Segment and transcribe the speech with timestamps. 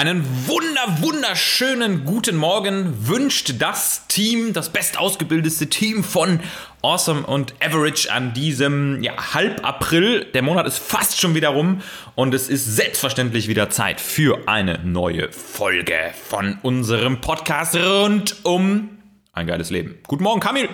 [0.00, 6.40] Einen wunder, wunderschönen guten Morgen wünscht das Team, das bestausgebildete Team von
[6.80, 10.24] Awesome und Average an diesem ja, Halb-April.
[10.32, 11.82] Der Monat ist fast schon wieder rum
[12.14, 15.98] und es ist selbstverständlich wieder Zeit für eine neue Folge
[16.30, 19.02] von unserem Podcast rund um
[19.34, 19.98] ein geiles Leben.
[20.06, 20.70] Guten Morgen, Kamil!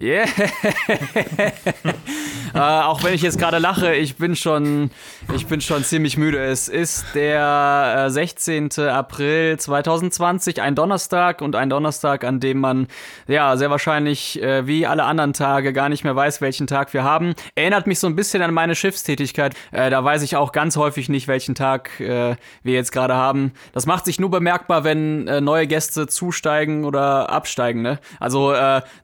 [0.00, 0.26] Yeah.
[2.54, 4.90] äh, auch wenn ich jetzt gerade lache, ich bin schon,
[5.34, 6.42] ich bin schon ziemlich müde.
[6.42, 8.70] Es ist der äh, 16.
[8.80, 12.88] April 2020, ein Donnerstag und ein Donnerstag, an dem man
[13.28, 17.04] ja sehr wahrscheinlich äh, wie alle anderen Tage gar nicht mehr weiß, welchen Tag wir
[17.04, 17.34] haben.
[17.54, 19.54] Erinnert mich so ein bisschen an meine Schiffstätigkeit.
[19.70, 23.52] Äh, da weiß ich auch ganz häufig nicht, welchen Tag äh, wir jetzt gerade haben.
[23.72, 27.82] Das macht sich nur bemerkbar, wenn äh, neue Gäste zusteigen oder absteigen.
[27.82, 27.98] Ne?
[28.18, 28.54] Also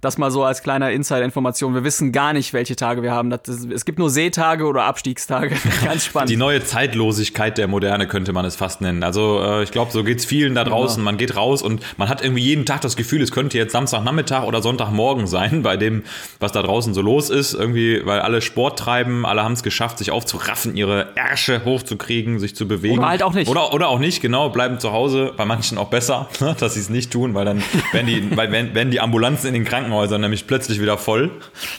[0.00, 1.74] das mal so als kleiner kleiner Insider-Information.
[1.74, 3.19] Wir wissen gar nicht, welche Tage wir haben.
[3.28, 5.54] Das, es gibt nur Seetage oder Abstiegstage.
[5.84, 6.30] Ganz spannend.
[6.30, 9.02] Die neue Zeitlosigkeit der Moderne könnte man es fast nennen.
[9.02, 10.96] Also äh, ich glaube, so geht es vielen da draußen.
[10.96, 11.04] Genau.
[11.04, 14.44] Man geht raus und man hat irgendwie jeden Tag das Gefühl, es könnte jetzt Samstagnachmittag
[14.44, 16.04] oder Sonntagmorgen sein, bei dem,
[16.38, 17.52] was da draußen so los ist.
[17.52, 22.56] Irgendwie, weil alle Sport treiben, alle haben es geschafft, sich aufzuraffen, ihre Ärsche hochzukriegen, sich
[22.56, 23.00] zu bewegen.
[23.00, 23.50] Oder halt auch nicht.
[23.50, 25.32] Oder, oder auch nicht, genau, bleiben zu Hause.
[25.36, 26.28] Bei manchen auch besser,
[26.58, 29.64] dass sie es nicht tun, weil dann werden die, weil wenn die Ambulanzen in den
[29.64, 31.30] Krankenhäusern nämlich plötzlich plötzlich wieder voll.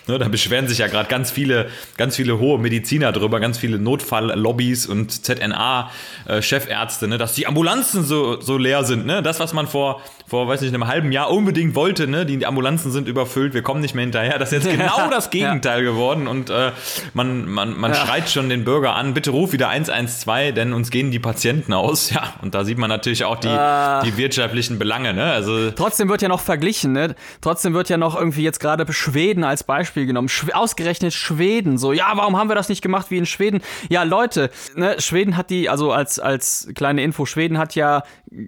[0.07, 3.79] Ne, da beschweren sich ja gerade ganz viele, ganz viele hohe Mediziner drüber, ganz viele
[3.79, 9.05] Notfalllobbys und ZNA-Chefärzte, ne, dass die Ambulanzen so, so leer sind.
[9.05, 9.21] Ne?
[9.21, 12.25] Das, was man vor, vor, weiß nicht, einem halben Jahr unbedingt wollte, ne?
[12.25, 14.39] die Ambulanzen sind überfüllt, wir kommen nicht mehr hinterher.
[14.39, 16.71] Das ist jetzt genau das Gegenteil geworden und äh,
[17.13, 21.11] man, man, man schreit schon den Bürger an, bitte ruf wieder 112, denn uns gehen
[21.11, 22.11] die Patienten aus.
[22.21, 24.03] Ja, und da sieht man natürlich auch die, äh.
[24.03, 25.13] die wirtschaftlichen Belange.
[25.13, 25.23] Ne?
[25.23, 27.15] Also, Trotzdem wird ja noch verglichen, ne?
[27.39, 30.29] Trotzdem wird ja noch irgendwie jetzt gerade gerade Schweden als Beispiel genommen.
[30.29, 31.77] Schw ausgerechnet Schweden.
[31.77, 33.61] So, ja, warum haben wir das nicht gemacht wie in Schweden?
[33.89, 38.03] Ja, Leute, ne, Schweden hat die, also als, als kleine Info, Schweden hat ja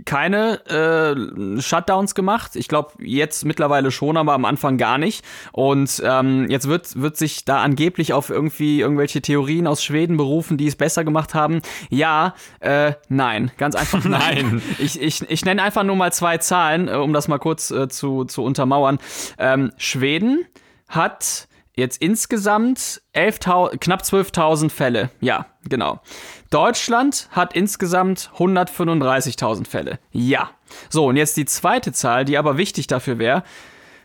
[0.05, 2.55] keine äh, Shutdowns gemacht.
[2.55, 5.23] Ich glaube, jetzt mittlerweile schon, aber am Anfang gar nicht.
[5.51, 10.57] Und ähm, jetzt wird, wird sich da angeblich auf irgendwie irgendwelche Theorien aus Schweden berufen,
[10.57, 11.61] die es besser gemacht haben.
[11.89, 14.11] Ja, äh, nein, ganz einfach nein.
[14.51, 14.61] nein.
[14.79, 17.87] Ich, ich, ich nenne einfach nur mal zwei Zahlen, äh, um das mal kurz äh,
[17.87, 18.99] zu, zu untermauern.
[19.37, 20.45] Ähm, Schweden Schweden
[20.87, 23.39] hat jetzt insgesamt 11
[23.79, 25.09] knapp 12.000 Fälle.
[25.21, 26.01] Ja, genau.
[26.49, 29.99] Deutschland hat insgesamt 135.000 Fälle.
[30.11, 30.51] Ja.
[30.89, 33.43] So, und jetzt die zweite Zahl, die aber wichtig dafür wäre.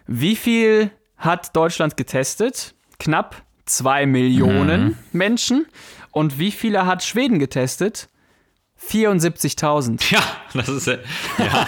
[0.06, 2.74] Wie viel hat Deutschland getestet?
[2.98, 4.96] Knapp 2 Millionen mhm.
[5.12, 5.66] Menschen.
[6.10, 8.08] Und wie viele hat Schweden getestet?
[8.86, 10.12] 74.000.
[10.12, 10.20] Ja,
[10.54, 10.98] das ist ja.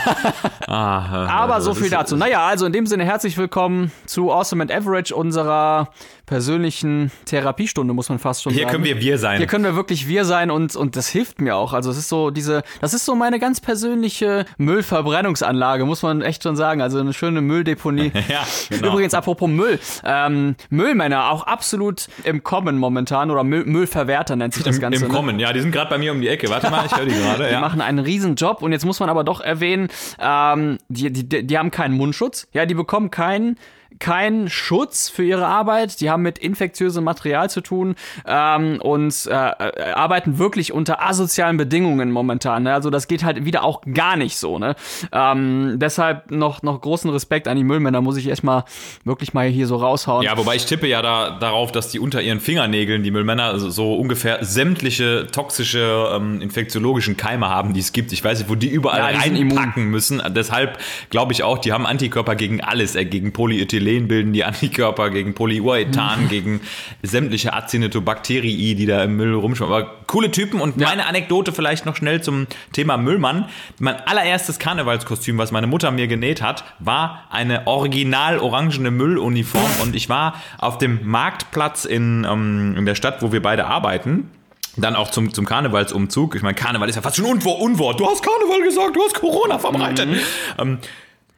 [0.68, 2.16] ah, Aber so viel dazu.
[2.16, 5.90] Naja, also in dem Sinne herzlich willkommen zu Awesome and Average, unserer
[6.30, 8.68] persönlichen Therapiestunde, muss man fast schon Hier sagen.
[8.68, 9.38] Hier können wir wir sein.
[9.38, 11.72] Hier können wir wirklich wir sein und, und das hilft mir auch.
[11.72, 16.44] Also es ist so diese, das ist so meine ganz persönliche Müllverbrennungsanlage, muss man echt
[16.44, 16.82] schon sagen.
[16.82, 18.12] Also eine schöne Mülldeponie.
[18.28, 18.92] ja, genau.
[18.92, 19.80] Übrigens, apropos Müll.
[20.04, 25.04] Ähm, Müllmänner, auch absolut im Kommen momentan oder Müll, Müllverwerter nennt sich das Im, Ganze.
[25.04, 25.14] Im ne?
[25.16, 26.48] Kommen, ja, die sind gerade bei mir um die Ecke.
[26.48, 27.48] Warte mal, ich höre die gerade.
[27.48, 29.88] Die machen einen riesen Job und jetzt muss man aber doch erwähnen,
[30.20, 32.46] ähm, die, die, die haben keinen Mundschutz.
[32.52, 33.56] Ja, die bekommen keinen
[33.98, 36.00] keinen Schutz für ihre Arbeit.
[36.00, 37.94] Die haben mit infektiösem Material zu tun
[38.26, 42.64] ähm, und äh, äh, arbeiten wirklich unter asozialen Bedingungen momentan.
[42.64, 42.72] Ne?
[42.72, 44.58] Also das geht halt wieder auch gar nicht so.
[44.58, 44.76] Ne?
[45.12, 48.64] Ähm, deshalb noch, noch großen Respekt an die Müllmänner, muss ich erstmal
[49.04, 50.24] wirklich mal hier so raushauen.
[50.24, 53.70] Ja, wobei ich tippe ja da, darauf, dass die unter ihren Fingernägeln, die Müllmänner, also
[53.70, 58.12] so ungefähr sämtliche toxische ähm, infektiologischen Keime haben, die es gibt.
[58.12, 60.22] Ich weiß nicht, wo die überall ja, die reinpacken müssen.
[60.30, 60.78] Deshalb
[61.10, 65.10] glaube ich auch, die haben Antikörper gegen alles, äh, gegen Polyethylen Polyethylen bilden die Antikörper
[65.10, 66.60] gegen Polyurethan, gegen
[67.02, 69.72] sämtliche Acinetobacterii, die da im Müll rumschwimmen.
[69.72, 70.88] Aber coole Typen und ja.
[70.88, 73.46] meine Anekdote vielleicht noch schnell zum Thema Müllmann.
[73.78, 79.96] Mein allererstes Karnevalskostüm, was meine Mutter mir genäht hat, war eine original orangene Mülluniform und
[79.96, 84.30] ich war auf dem Marktplatz in, ähm, in der Stadt, wo wir beide arbeiten
[84.76, 86.36] dann auch zum, zum Karnevalsumzug.
[86.36, 87.60] Ich meine, Karneval ist ja fast schon Unwort.
[87.60, 88.00] Unwort.
[88.00, 90.08] Du hast Karneval gesagt, du hast Corona verbreitet.
[90.08, 90.20] Mhm.
[90.58, 90.78] Ähm,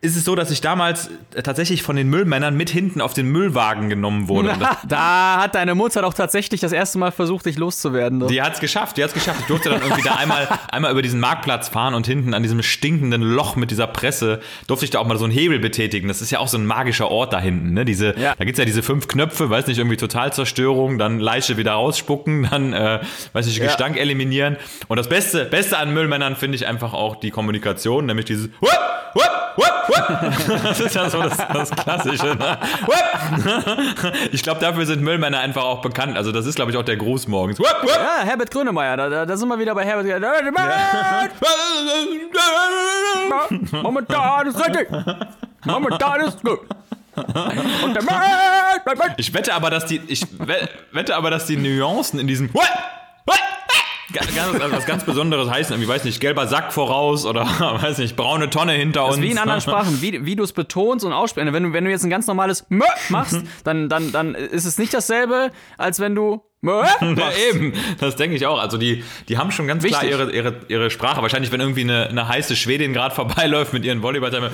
[0.05, 3.29] ist es so, dass ich damals äh, tatsächlich von den Müllmännern mit hinten auf den
[3.29, 4.53] Müllwagen genommen wurde.
[4.89, 8.19] da hat deine Mutter doch tatsächlich das erste Mal versucht, dich loszuwerden.
[8.19, 8.27] Doch.
[8.27, 9.39] Die hat es geschafft, die hat es geschafft.
[9.43, 12.65] Ich durfte dann irgendwie da einmal, einmal über diesen Marktplatz fahren und hinten an diesem
[12.65, 16.09] stinkenden Loch mit dieser Presse durfte ich da auch mal so einen Hebel betätigen.
[16.09, 17.73] Das ist ja auch so ein magischer Ort da hinten.
[17.73, 17.85] Ne?
[17.85, 18.35] Diese, ja.
[18.37, 22.49] Da gibt es ja diese fünf Knöpfe, weiß nicht, irgendwie Totalzerstörung, dann Leiche wieder rausspucken,
[22.51, 22.99] dann, äh,
[23.35, 24.03] weiß nicht, Gestank ja.
[24.03, 24.57] eliminieren.
[24.89, 28.69] Und das Beste, Beste an Müllmännern finde ich einfach auch die Kommunikation, nämlich dieses Hup,
[29.15, 29.92] Hup, Hup,
[30.63, 32.37] Das ist ja so das, das Klassische.
[32.37, 32.59] Ne?
[34.33, 36.17] Ich glaube, dafür sind Müllmänner einfach auch bekannt.
[36.17, 37.59] Also das ist, glaube ich, auch der Gruß morgens.
[37.59, 40.07] Ja, Herbert Grönemeyer, da, da, da sind wir wieder bei Herbert.
[43.83, 44.89] Momentan ist richtig.
[45.65, 46.61] Momentan ist gut.
[49.19, 50.27] Ich wette aber, dass die, ich
[50.93, 52.51] wette aber, dass die Nuancen in diesem
[54.13, 55.81] ganz, also was ganz Besonderes heißen.
[55.81, 57.45] Ich weiß nicht, gelber Sack voraus oder
[57.81, 59.23] weiß nicht, braune Tonne hinter das uns.
[59.25, 61.53] Wie in anderen Sprachen, wie, wie du es betonst und aussprichst.
[61.53, 64.79] Wenn du, wenn du jetzt ein ganz normales Mö machst, dann, dann, dann ist es
[64.79, 66.97] nicht dasselbe, als wenn du machst.
[67.51, 68.61] Eben, das denke ich auch.
[68.61, 69.99] Also die, die haben schon ganz Wichtig.
[70.09, 71.21] klar ihre, ihre, ihre Sprache.
[71.21, 74.31] Wahrscheinlich, wenn irgendwie eine, eine heiße Schwedin gerade vorbeiläuft mit ihren volleyball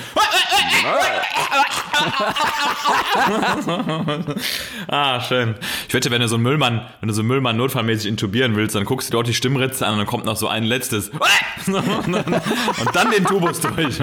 [4.89, 5.55] ah, schön.
[5.89, 8.75] Ich wette, wenn du so einen Müllmann, wenn du so einen Müllmann notfallmäßig intubieren willst,
[8.75, 11.09] dann guckst du dort die Stimmritze an und dann kommt noch so ein letztes.
[11.67, 13.99] und dann den Tubus durch.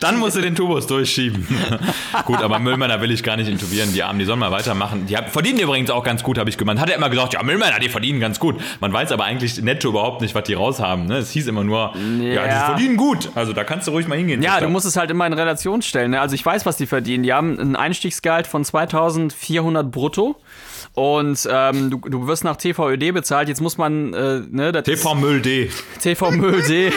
[0.00, 1.46] Dann musst du den Tubus durchschieben.
[2.24, 3.92] gut, aber Müllmänner will ich gar nicht intubieren.
[3.92, 5.06] Die Armen, die sollen mal weitermachen.
[5.06, 6.80] Die verdienen übrigens auch ganz gut, habe ich gemeint.
[6.80, 8.60] Hat er immer gesagt, ja, Müllmänner, die verdienen ganz gut.
[8.80, 11.06] Man weiß aber eigentlich netto überhaupt nicht, was die raushaben.
[11.06, 11.18] Ne?
[11.18, 12.24] Es hieß immer nur, ja.
[12.24, 13.30] ja, die verdienen gut.
[13.34, 14.42] Also da kannst du ruhig mal hingehen.
[14.42, 16.12] Ja, du musst es halt immer in Relation stellen.
[16.12, 16.20] Ne?
[16.20, 17.24] Also ich weiß, was die verdienen.
[17.24, 20.36] Die haben ein Einstiegsgehalt von 2400 brutto.
[20.92, 23.48] Und ähm, du, du wirst nach TVÖD bezahlt.
[23.48, 25.70] Jetzt muss man, äh, ne, TV Müll D.
[26.00, 26.92] TV Müll D.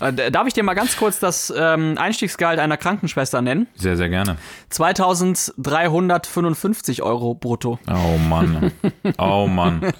[0.00, 3.66] Äh, darf ich dir mal ganz kurz das ähm, Einstiegsgehalt einer Krankenschwester nennen?
[3.74, 4.36] Sehr, sehr gerne.
[4.70, 7.80] 2355 Euro brutto.
[7.88, 8.70] Oh Mann.
[9.18, 9.92] Oh Mann.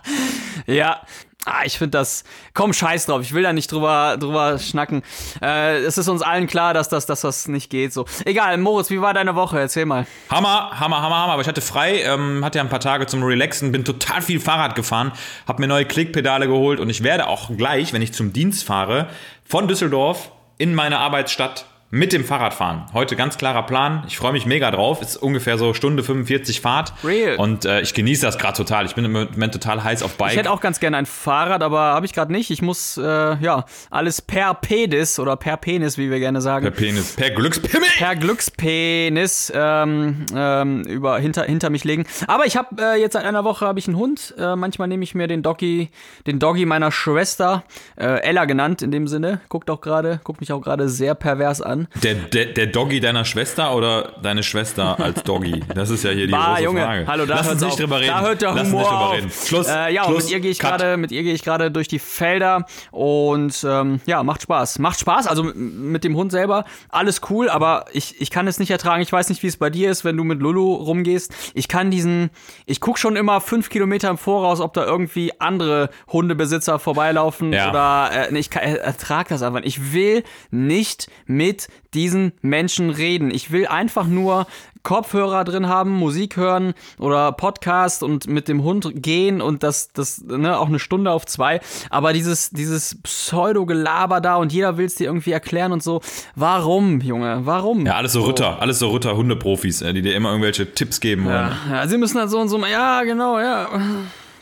[0.66, 1.00] ja,
[1.48, 2.24] Ah, ich finde das.
[2.54, 3.22] Komm, scheiß drauf.
[3.22, 5.02] Ich will da nicht drüber, drüber schnacken.
[5.40, 7.92] Äh, es ist uns allen klar, dass das, dass das nicht geht.
[7.92, 8.04] So.
[8.24, 9.60] Egal, Moritz, wie war deine Woche?
[9.60, 10.08] Erzähl mal.
[10.28, 11.32] Hammer, Hammer, Hammer, Hammer.
[11.34, 14.40] Aber ich hatte frei, ähm, hatte ja ein paar Tage zum Relaxen, bin total viel
[14.40, 15.12] Fahrrad gefahren,
[15.46, 19.08] hab mir neue Klickpedale geholt und ich werde auch gleich, wenn ich zum Dienst fahre,
[19.44, 21.66] von Düsseldorf in meine Arbeitsstadt
[21.96, 22.84] mit dem Fahrrad fahren.
[22.92, 24.04] Heute ganz klarer Plan.
[24.06, 25.00] Ich freue mich mega drauf.
[25.00, 26.92] Ist ungefähr so Stunde 45 Fahrt.
[27.02, 27.36] Real.
[27.36, 28.84] Und äh, ich genieße das gerade total.
[28.84, 30.32] Ich bin im Moment total heiß auf Bike.
[30.32, 32.50] Ich hätte auch ganz gerne ein Fahrrad, aber habe ich gerade nicht.
[32.50, 36.64] Ich muss, äh, ja, alles per Pedis oder per Penis, wie wir gerne sagen.
[36.64, 37.14] Per Penis.
[37.16, 37.88] Per Glückspimmel.
[37.96, 42.04] Per Glückspenis ähm, ähm, über, hinter, hinter mich legen.
[42.26, 44.34] Aber ich habe äh, jetzt seit einer Woche habe ich einen Hund.
[44.38, 45.88] Äh, manchmal nehme ich mir den Doggy,
[46.26, 47.64] den Doggy meiner Schwester,
[47.98, 49.40] äh, Ella genannt in dem Sinne.
[49.48, 52.00] Guckt auch gerade, guckt mich auch gerade sehr pervers an an.
[52.02, 55.60] Der, der, der Doggy deiner Schwester oder deine Schwester als Doggy?
[55.74, 56.82] Das ist ja hier die bah, große Junge.
[56.82, 57.06] Frage.
[57.06, 58.08] Hallo, da Lass uns nicht drüber reden.
[58.08, 59.30] Da hört der Lass Humor nicht drüber reden.
[59.30, 59.68] Schluss.
[59.68, 61.88] Äh, ja, Schluss, und mit ihr gehe ich gerade, mit ihr gehe ich gerade durch
[61.88, 64.78] die Felder und ähm, ja, macht Spaß.
[64.78, 65.26] Macht Spaß.
[65.26, 69.02] Also mit dem Hund selber alles cool, aber ich, ich kann es nicht ertragen.
[69.02, 71.32] Ich weiß nicht, wie es bei dir ist, wenn du mit Lulu rumgehst.
[71.54, 72.30] Ich kann diesen,
[72.66, 77.70] ich gucke schon immer fünf Kilometer im Voraus, ob da irgendwie andere Hundebesitzer vorbeilaufen ja.
[77.70, 79.60] oder äh, ich kann, ertrag das einfach.
[79.62, 83.30] Ich will nicht mit diesen Menschen reden.
[83.30, 84.46] Ich will einfach nur
[84.86, 90.22] Kopfhörer drin haben, Musik hören oder Podcast und mit dem Hund gehen und das, das,
[90.22, 91.60] ne, auch eine Stunde auf zwei.
[91.90, 96.02] Aber dieses, dieses Pseudo-Gelaber da und jeder will es dir irgendwie erklären und so.
[96.36, 97.40] Warum, Junge?
[97.42, 97.84] Warum?
[97.84, 98.28] Ja, alles so, so.
[98.28, 101.26] Ritter, alles so Ritter-Hundeprofis, äh, die dir immer irgendwelche Tipps geben.
[101.26, 103.68] Ja, ja, sie müssen halt so und so, ja, genau, ja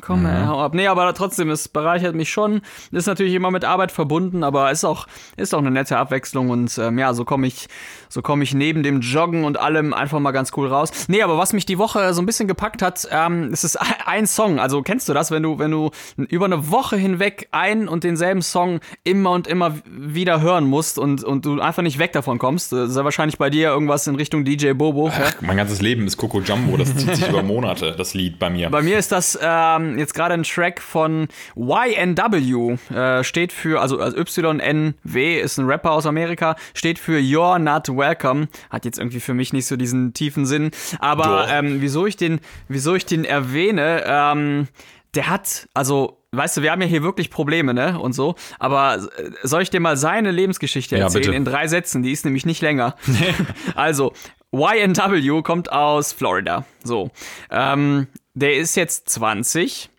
[0.05, 0.27] komm, mhm.
[0.27, 0.75] ey, hau ab.
[0.75, 2.61] Nee, aber trotzdem, es bereichert mich schon.
[2.93, 5.07] Ist natürlich immer mit Arbeit verbunden, aber ist auch,
[5.37, 7.69] ist auch eine nette Abwechslung und ähm, ja, so komme ich,
[8.09, 10.91] so komme ich neben dem Joggen und allem einfach mal ganz cool raus.
[11.09, 14.27] Nee, aber was mich die Woche so ein bisschen gepackt hat, ähm, es ist ein
[14.27, 14.59] Song.
[14.61, 18.43] Also kennst du das, wenn du, wenn du über eine Woche hinweg einen und denselben
[18.43, 22.73] Song immer und immer wieder hören musst und, und du einfach nicht weg davon kommst?
[22.73, 25.11] Das ist ja wahrscheinlich bei dir irgendwas in Richtung DJ Bobo.
[25.13, 25.27] Ach, ja?
[25.41, 28.69] Mein ganzes Leben ist Coco Jumbo, das zieht sich über Monate, das Lied bei mir.
[28.71, 33.99] Bei mir ist das ähm, jetzt gerade ein Track von YNW, äh, steht für, also,
[33.99, 38.49] also YNW ist ein Rapper aus Amerika, steht für You're Not Welcome.
[38.71, 40.71] Hat jetzt irgendwie für mich nicht so diesen tiefen Sinn.
[40.99, 44.69] Aber ähm, wieso ich den, wieso ich den erwähne, ähm,
[45.15, 47.99] der hat, also weißt du, wir haben ja hier wirklich Probleme, ne?
[47.99, 48.35] Und so.
[48.59, 51.25] Aber äh, soll ich dir mal seine Lebensgeschichte erzählen?
[51.25, 52.97] Ja, in drei Sätzen, die ist nämlich nicht länger.
[53.75, 54.13] also,
[54.53, 56.65] YNW kommt aus Florida.
[56.83, 57.11] So.
[57.51, 59.91] Ähm, der ist jetzt 20,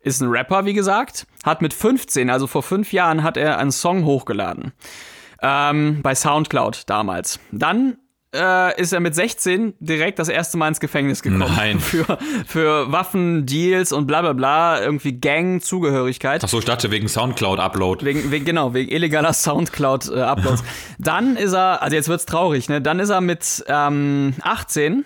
[0.00, 3.72] ist ein Rapper, wie gesagt, hat mit 15, also vor fünf Jahren, hat er einen
[3.72, 4.72] Song hochgeladen.
[5.42, 7.38] Ähm, bei Soundcloud damals.
[7.52, 7.98] Dann
[8.34, 11.52] äh, ist er mit 16 direkt das erste Mal ins Gefängnis gekommen.
[11.56, 11.80] Nein.
[11.84, 16.42] Für, für Waffen, Deals und bla bla bla, irgendwie Gang-Zugehörigkeit.
[16.42, 18.04] Achso, ich dachte wegen Soundcloud-Upload.
[18.04, 20.62] Wegen, wegen, genau, wegen illegaler Soundcloud-Uploads.
[20.62, 20.64] Äh,
[20.98, 22.80] Dann ist er, also jetzt wird's traurig, ne?
[22.80, 25.04] Dann ist er mit ähm, 18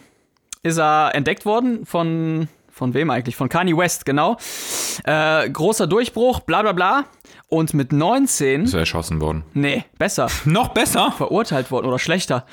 [0.62, 3.34] ist er entdeckt worden von Von wem eigentlich?
[3.34, 4.36] Von Kanye West, genau.
[5.02, 7.04] Äh, großer Durchbruch, bla bla bla.
[7.48, 8.64] Und mit 19.
[8.64, 9.42] Ist er erschossen worden?
[9.52, 10.28] Nee, besser.
[10.44, 11.10] Noch besser?
[11.10, 12.46] Verurteilt worden oder schlechter.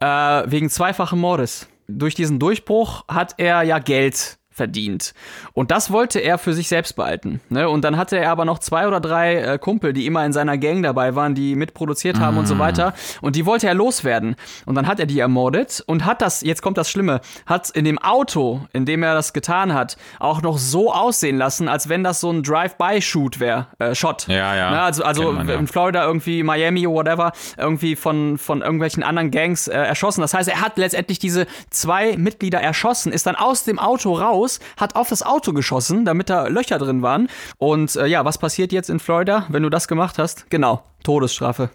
[0.00, 0.06] Äh,
[0.50, 1.68] wegen zweifachen Mordes.
[1.86, 5.14] Durch diesen Durchbruch hat er ja Geld verdient.
[5.54, 7.40] Und das wollte er für sich selbst behalten.
[7.48, 7.66] Ne?
[7.66, 10.58] Und dann hatte er aber noch zwei oder drei äh, Kumpel, die immer in seiner
[10.58, 12.40] Gang dabei waren, die mitproduziert haben mm.
[12.40, 12.58] und so mm.
[12.58, 12.92] weiter.
[13.22, 14.36] Und die wollte er loswerden.
[14.66, 17.86] Und dann hat er die ermordet und hat das, jetzt kommt das Schlimme, hat in
[17.86, 22.04] dem Auto, in dem er das getan hat, auch noch so aussehen lassen, als wenn
[22.04, 24.26] das so ein Drive-by-Shoot wäre, äh, Shot.
[24.28, 24.70] Ja, ja.
[24.72, 24.82] Ne?
[24.82, 25.54] Also, also man, ja.
[25.54, 30.20] in Florida irgendwie, Miami, whatever, irgendwie von, von irgendwelchen anderen Gangs äh, erschossen.
[30.20, 34.49] Das heißt, er hat letztendlich diese zwei Mitglieder erschossen, ist dann aus dem Auto raus
[34.50, 37.28] raus, hat auf das Auto geschossen, damit da Löcher drin waren.
[37.58, 40.50] Und äh, ja, was passiert jetzt in Florida, wenn du das gemacht hast?
[40.50, 41.70] Genau, Todesstrafe.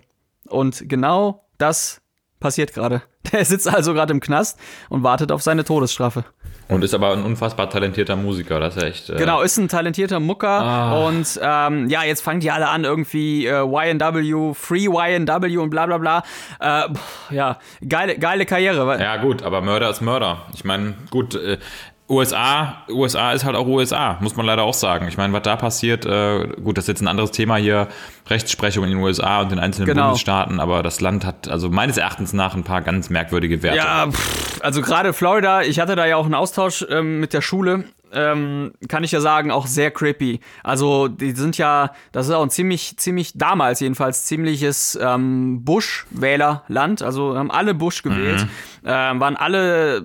[0.47, 2.01] Und genau das
[2.39, 3.01] passiert gerade.
[3.31, 6.25] Der sitzt also gerade im Knast und wartet auf seine Todesstrafe.
[6.67, 9.09] Und ist aber ein unfassbar talentierter Musiker, das ist echt.
[9.11, 10.61] Äh genau, ist ein talentierter Mucker.
[10.61, 11.07] Ah.
[11.07, 15.85] Und ähm, ja, jetzt fangen die alle an, irgendwie äh, YNW, Free YNW und bla
[15.85, 16.23] bla bla.
[16.59, 16.89] Äh,
[17.29, 18.99] ja, geile, geile Karriere.
[18.99, 20.47] Ja, gut, aber Mörder ist Mörder.
[20.55, 21.57] Ich meine, gut, äh,
[22.07, 25.07] USA, USA ist halt auch USA, muss man leider auch sagen.
[25.07, 27.87] Ich meine, was da passiert, äh, gut, das ist jetzt ein anderes Thema hier,
[28.27, 30.07] Rechtsprechung in den USA und den einzelnen genau.
[30.07, 33.77] Bundesstaaten, aber das Land hat also meines Erachtens nach ein paar ganz merkwürdige Werte.
[33.77, 37.41] Ja, pff, also gerade Florida, ich hatte da ja auch einen Austausch ähm, mit der
[37.41, 37.85] Schule,
[38.15, 40.39] ähm, kann ich ja sagen, auch sehr creepy.
[40.63, 47.01] Also die sind ja, das ist auch ein ziemlich, ziemlich, damals jedenfalls, ziemliches ähm, Bush-Wählerland.
[47.01, 48.49] Also haben alle Bush gewählt, mhm.
[48.85, 50.03] ähm, waren alle,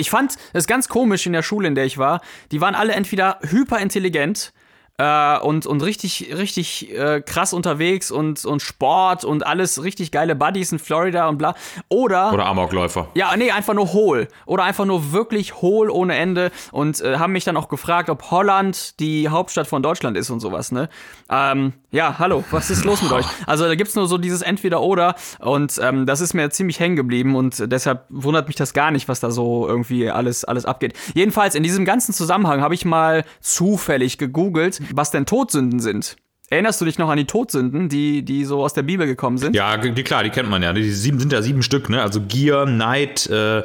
[0.00, 2.94] ich fand es ganz komisch in der Schule, in der ich war, die waren alle
[2.94, 4.52] entweder hyperintelligent,
[5.00, 10.36] äh, und, und richtig, richtig äh, krass unterwegs und, und Sport und alles richtig geile
[10.36, 11.54] Buddies in Florida und bla.
[11.88, 12.34] Oder.
[12.34, 13.08] Oder Amokläufer.
[13.14, 14.28] Ja, nee, einfach nur hohl.
[14.44, 18.30] Oder einfach nur wirklich hohl ohne Ende und äh, haben mich dann auch gefragt, ob
[18.30, 20.90] Holland die Hauptstadt von Deutschland ist und sowas, ne?
[21.30, 23.26] Ähm, ja, hallo, was ist los mit euch?
[23.46, 27.36] Also da gibt's nur so dieses Entweder-Oder und ähm, das ist mir ziemlich hängen geblieben
[27.36, 30.94] und deshalb wundert mich das gar nicht, was da so irgendwie alles, alles abgeht.
[31.14, 36.16] Jedenfalls, in diesem ganzen Zusammenhang habe ich mal zufällig gegoogelt, was denn Todsünden sind.
[36.50, 39.54] Erinnerst du dich noch an die Todsünden, die, die so aus der Bibel gekommen sind?
[39.54, 40.72] Ja, die, klar, die kennt man ja.
[40.72, 42.02] Die sieben sind ja sieben Stück, ne?
[42.02, 43.62] Also Gier, Neid, äh,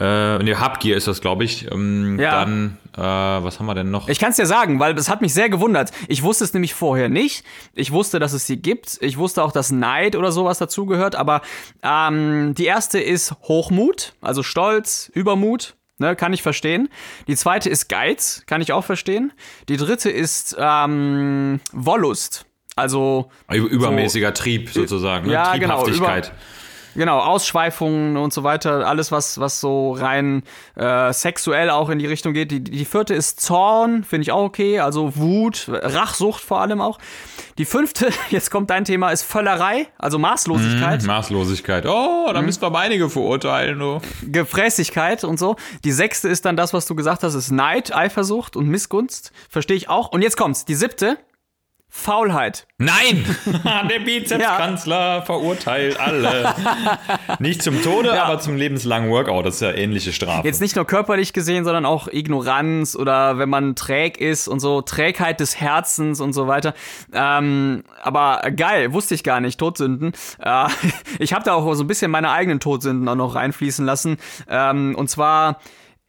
[0.00, 1.70] äh, ne, Habgier ist das, glaube ich.
[1.70, 2.44] Ähm, ja.
[2.44, 4.08] Dann, äh, was haben wir denn noch?
[4.08, 5.92] Ich kann es dir sagen, weil das hat mich sehr gewundert.
[6.08, 7.44] Ich wusste es nämlich vorher nicht.
[7.72, 8.98] Ich wusste, dass es sie gibt.
[9.00, 11.14] Ich wusste auch, dass Neid oder sowas dazugehört.
[11.14, 11.40] Aber
[11.84, 15.76] ähm, die erste ist Hochmut, also Stolz, Übermut.
[15.98, 16.88] Ne, kann ich verstehen.
[17.28, 19.32] Die zweite ist Geiz, kann ich auch verstehen.
[19.68, 22.46] Die dritte ist ähm, Wollust.
[22.74, 25.34] Also übermäßiger so, Trieb sozusagen, ne?
[25.34, 26.22] ja, Genau, über,
[26.94, 30.42] Genau, Ausschweifungen und so weiter, alles, was, was so rein
[30.76, 32.50] äh, sexuell auch in die Richtung geht.
[32.50, 36.98] Die, die vierte ist Zorn, finde ich auch okay, also Wut, Rachsucht vor allem auch.
[37.58, 41.02] Die fünfte, jetzt kommt dein Thema, ist Völlerei, also Maßlosigkeit.
[41.02, 41.86] Mm, Maßlosigkeit.
[41.86, 42.44] Oh, da mm.
[42.44, 44.00] müssen wir einige verurteilen, du.
[44.22, 45.56] Gefräßigkeit und so.
[45.84, 49.32] Die sechste ist dann das, was du gesagt hast, ist Neid, Eifersucht und Missgunst.
[49.48, 50.12] Verstehe ich auch.
[50.12, 51.18] Und jetzt kommt's, die siebte,
[51.96, 52.66] Faulheit.
[52.76, 53.24] Nein!
[53.88, 55.22] Der Bizepskanzler ja.
[55.22, 56.52] verurteilt alle.
[57.38, 58.24] nicht zum Tode, ja.
[58.24, 59.46] aber zum lebenslangen Workout.
[59.46, 60.46] Das ist ja ähnliche Strafe.
[60.46, 64.82] Jetzt nicht nur körperlich gesehen, sondern auch Ignoranz oder wenn man träg ist und so,
[64.82, 66.74] Trägheit des Herzens und so weiter.
[67.12, 70.14] Ähm, aber geil, wusste ich gar nicht, Todsünden.
[70.40, 70.66] Äh,
[71.20, 74.18] ich habe da auch so ein bisschen meine eigenen Todsünden auch noch reinfließen lassen.
[74.50, 75.60] Ähm, und zwar,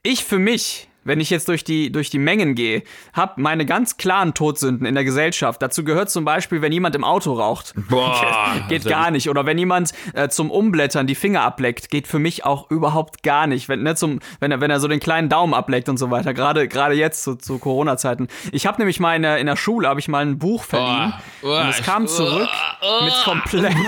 [0.02, 2.84] ich für mich wenn ich jetzt durch die, durch die Mengen gehe,
[3.14, 5.62] habe meine ganz klaren Todsünden in der Gesellschaft.
[5.62, 7.74] Dazu gehört zum Beispiel, wenn jemand im Auto raucht.
[7.90, 9.30] Boah, geht gar nicht.
[9.30, 13.48] Oder wenn jemand äh, zum Umblättern die Finger ableckt, geht für mich auch überhaupt gar
[13.48, 13.70] nicht.
[13.70, 16.34] Wenn, ne, zum, wenn, er, wenn er so den kleinen Daumen ableckt und so weiter.
[16.34, 18.28] Gerade gerade jetzt zu, zu Corona-Zeiten.
[18.52, 21.14] Ich habe nämlich mal in der, in der Schule habe ich mal ein Buch verliehen.
[21.44, 22.50] Oh, oh, und es kam zurück
[22.82, 23.76] oh, mit komplett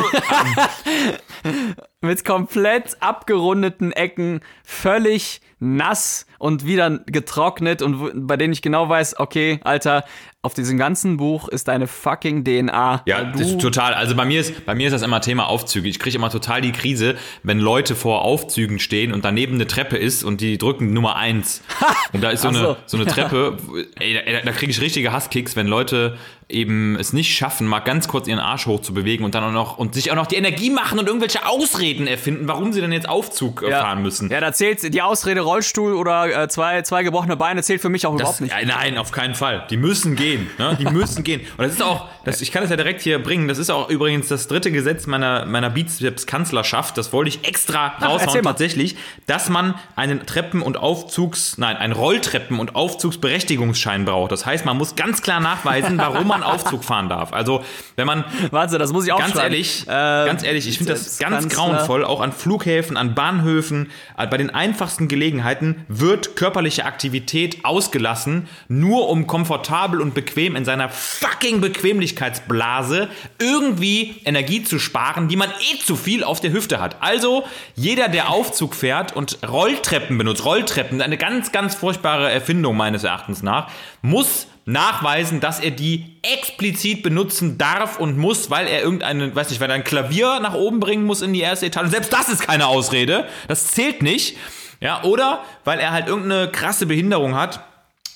[2.02, 9.20] mit komplett abgerundeten Ecken, völlig nass und wieder getrocknet und bei denen ich genau weiß,
[9.20, 10.06] okay, Alter,
[10.44, 13.02] auf diesem ganzen Buch ist deine fucking DNA.
[13.06, 13.94] Ja, total.
[13.96, 15.90] Also bei mir ist, bei mir ist das immer Thema Aufzüge.
[15.90, 19.98] Ich kriege immer total die Krise, wenn Leute vor Aufzügen stehen und daneben eine Treppe
[19.98, 21.64] ist und die drücken Nummer eins.
[22.14, 23.58] und da ist so, eine, so eine Treppe,
[24.00, 26.18] ey, da, da kriege ich richtige Hasskicks, wenn Leute
[26.50, 29.52] eben es nicht schaffen, mal ganz kurz ihren Arsch hoch zu bewegen und dann auch
[29.52, 32.94] noch und sich auch noch die Energie machen und irgendwelche Ausreden erfinden, warum sie denn
[32.94, 33.82] jetzt Aufzug äh, ja.
[33.82, 34.30] fahren müssen.
[34.30, 38.06] Ja, da zählt die Ausrede Rollstuhl oder äh, zwei, zwei gebrochene Beine zählt für mich
[38.06, 38.68] auch das, überhaupt nicht.
[38.68, 39.68] nein, auf keinen Fall.
[39.70, 40.27] Die müssen gehen.
[40.58, 40.78] Ne?
[40.80, 41.42] Die müssen gehen.
[41.58, 43.90] Und das ist auch, das, ich kann das ja direkt hier bringen, das ist auch
[43.90, 46.98] übrigens das dritte Gesetz meiner, meiner Bizeps-Kanzlerschaft.
[46.98, 52.60] Das wollte ich extra raushauen tatsächlich, dass man einen Treppen- und Aufzugs, nein, einen Rolltreppen-
[52.60, 54.32] und Aufzugsberechtigungsschein braucht.
[54.32, 57.34] Das heißt, man muss ganz klar nachweisen, warum man Aufzug fahren darf.
[57.34, 57.64] Also,
[57.96, 58.24] wenn man.
[58.52, 62.04] Warte, das muss ich auch Ganz ehrlich, äh, ganz ehrlich, ich finde das ganz grauenvoll,
[62.04, 69.10] auch an Flughäfen, an Bahnhöfen, äh, bei den einfachsten Gelegenheiten wird körperliche Aktivität ausgelassen, nur
[69.10, 73.08] um komfortabel und bequem in seiner fucking Bequemlichkeitsblase
[73.40, 76.98] irgendwie Energie zu sparen, die man eh zu viel auf der Hüfte hat.
[77.02, 77.46] Also,
[77.76, 83.44] jeder, der Aufzug fährt und Rolltreppen benutzt, Rolltreppen, eine ganz, ganz furchtbare Erfindung meines Erachtens
[83.44, 83.70] nach,
[84.02, 89.62] muss nachweisen, dass er die explizit benutzen darf und muss, weil er irgendeinen, weiß nicht,
[89.62, 91.90] weil er ein Klavier nach oben bringen muss in die erste Etage.
[91.90, 93.28] selbst das ist keine Ausrede.
[93.48, 94.36] Das zählt nicht.
[94.82, 97.64] Ja, oder weil er halt irgendeine krasse Behinderung hat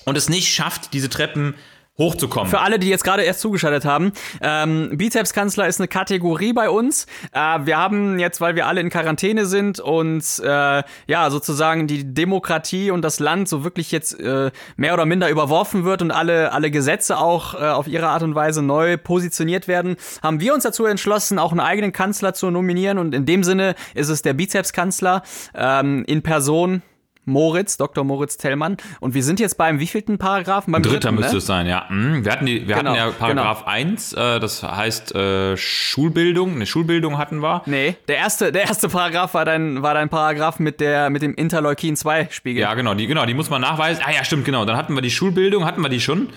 [0.04, 1.54] und es nicht schafft, diese Treppen
[1.98, 2.48] hochzukommen.
[2.48, 7.06] Für alle, die jetzt gerade erst zugeschaltet haben, ähm, Bizepskanzler ist eine Kategorie bei uns.
[7.32, 12.14] Äh, wir haben jetzt, weil wir alle in Quarantäne sind und äh, ja, sozusagen die
[12.14, 16.52] Demokratie und das Land so wirklich jetzt äh, mehr oder minder überworfen wird und alle,
[16.52, 20.62] alle Gesetze auch äh, auf ihre Art und Weise neu positioniert werden, haben wir uns
[20.62, 24.32] dazu entschlossen, auch einen eigenen Kanzler zu nominieren und in dem Sinne ist es der
[24.32, 25.22] Bizepskanzler
[25.54, 26.82] ähm, in Person
[27.24, 28.04] Moritz, Dr.
[28.04, 28.76] Moritz Tellmann.
[29.00, 30.72] Und wir sind jetzt beim wievielten Paragraphen?
[30.72, 31.38] Beim Dritter dritten, müsste ne?
[31.38, 31.86] es sein, ja.
[31.88, 32.24] Mhm.
[32.24, 33.70] Wir hatten, die, wir genau, hatten ja Paragraph genau.
[33.70, 36.54] 1, äh, das heißt äh, Schulbildung.
[36.56, 37.62] Eine Schulbildung hatten wir.
[37.66, 41.34] Nee, der erste, der erste Paragraph war dein, war dein Paragraph mit, der, mit dem
[41.34, 42.60] Interleukin-2-Spiegel.
[42.60, 44.02] Ja, genau die, genau, die muss man nachweisen.
[44.06, 44.64] Ah ja, stimmt, genau.
[44.64, 46.28] Dann hatten wir die Schulbildung, hatten wir die schon.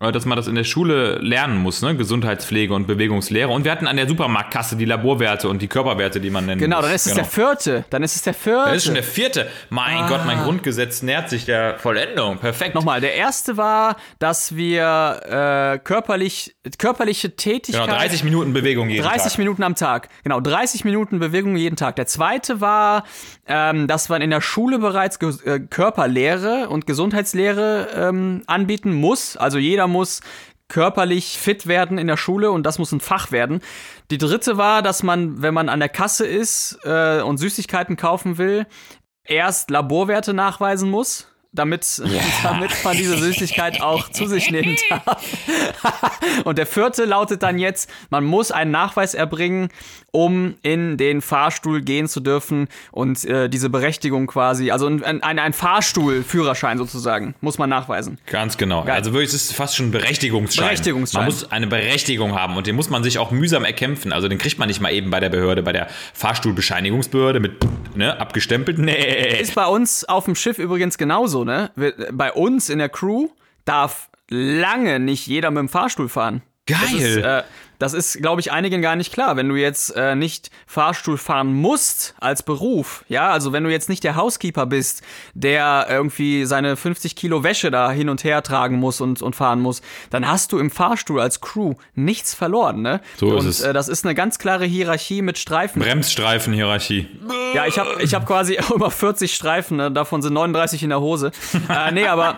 [0.00, 1.96] Äh, dass man das in der Schule lernen muss, ne?
[1.96, 3.48] Gesundheitspflege und Bewegungslehre.
[3.48, 6.60] Und wir hatten an der Supermarktkasse die Laborwerte und die Körperwerte, die man nennt.
[6.60, 7.24] Genau, dann ist es genau.
[7.24, 7.84] der vierte.
[7.90, 8.68] Dann ist es der vierte.
[8.68, 9.48] Das ist schon der vierte.
[9.70, 10.08] Mein ah.
[10.08, 12.38] Gott, mein Grundgesetz nähert sich der Vollendung.
[12.38, 12.76] Perfekt.
[12.76, 17.86] Nochmal, der erste war, dass wir äh, körperlich, körperliche Tätigkeit.
[17.86, 19.38] Genau, 30 Minuten Bewegung jeden 30 Tag.
[19.38, 20.08] Minuten am Tag.
[20.22, 21.96] Genau, 30 Minuten Bewegung jeden Tag.
[21.96, 23.02] Der zweite war,
[23.48, 29.36] ähm, dass man in der Schule bereits Ge äh, Körperlehre und Gesundheitslehre ähm, anbieten muss.
[29.36, 30.20] Also jeder muss
[30.68, 33.60] körperlich fit werden in der Schule und das muss ein Fach werden.
[34.10, 38.36] Die dritte war, dass man, wenn man an der Kasse ist äh, und Süßigkeiten kaufen
[38.36, 38.66] will,
[39.24, 42.22] erst Laborwerte nachweisen muss damit, yeah.
[42.42, 45.24] damit man diese Süßigkeit auch zu sich nehmen darf.
[46.44, 49.70] und der vierte lautet dann jetzt, man muss einen Nachweis erbringen,
[50.10, 55.38] um in den Fahrstuhl gehen zu dürfen und äh, diese Berechtigung quasi, also ein, ein,
[55.38, 58.18] ein Fahrstuhlführerschein sozusagen, muss man nachweisen.
[58.26, 58.84] Ganz genau.
[58.84, 58.94] Geil.
[58.94, 60.66] Also wirklich, es ist fast schon ein Berechtigungsschein.
[60.66, 61.20] Berechtigungsschein.
[61.20, 64.12] Man muss eine Berechtigung haben und den muss man sich auch mühsam erkämpfen.
[64.12, 67.52] Also den kriegt man nicht mal eben bei der Behörde, bei der Fahrstuhlbescheinigungsbehörde mit
[67.94, 68.78] ne, abgestempelt.
[68.78, 69.40] Nee.
[69.40, 71.70] Ist bei uns auf dem Schiff übrigens genauso, ne?
[72.12, 73.28] Bei uns in der Crew
[73.64, 76.42] darf lange nicht jeder mit dem Fahrstuhl fahren.
[76.66, 76.78] Geil.
[76.82, 77.42] Das ist, äh,
[77.78, 79.36] das ist, glaube ich, einigen gar nicht klar.
[79.36, 83.88] Wenn du jetzt äh, nicht Fahrstuhl fahren musst als Beruf, ja, also wenn du jetzt
[83.88, 85.02] nicht der Housekeeper bist,
[85.34, 89.60] der irgendwie seine 50 Kilo Wäsche da hin und her tragen muss und, und fahren
[89.60, 93.00] muss, dann hast du im Fahrstuhl als Crew nichts verloren, ne?
[93.16, 93.60] So und, ist es.
[93.60, 95.80] Äh, das ist eine ganz klare Hierarchie mit Streifen.
[95.80, 97.08] Bremsstreifen-Hierarchie.
[97.54, 99.90] Ja, ich habe ich hab quasi immer 40 Streifen, ne?
[99.90, 101.30] davon sind 39 in der Hose.
[101.68, 102.36] äh, nee, aber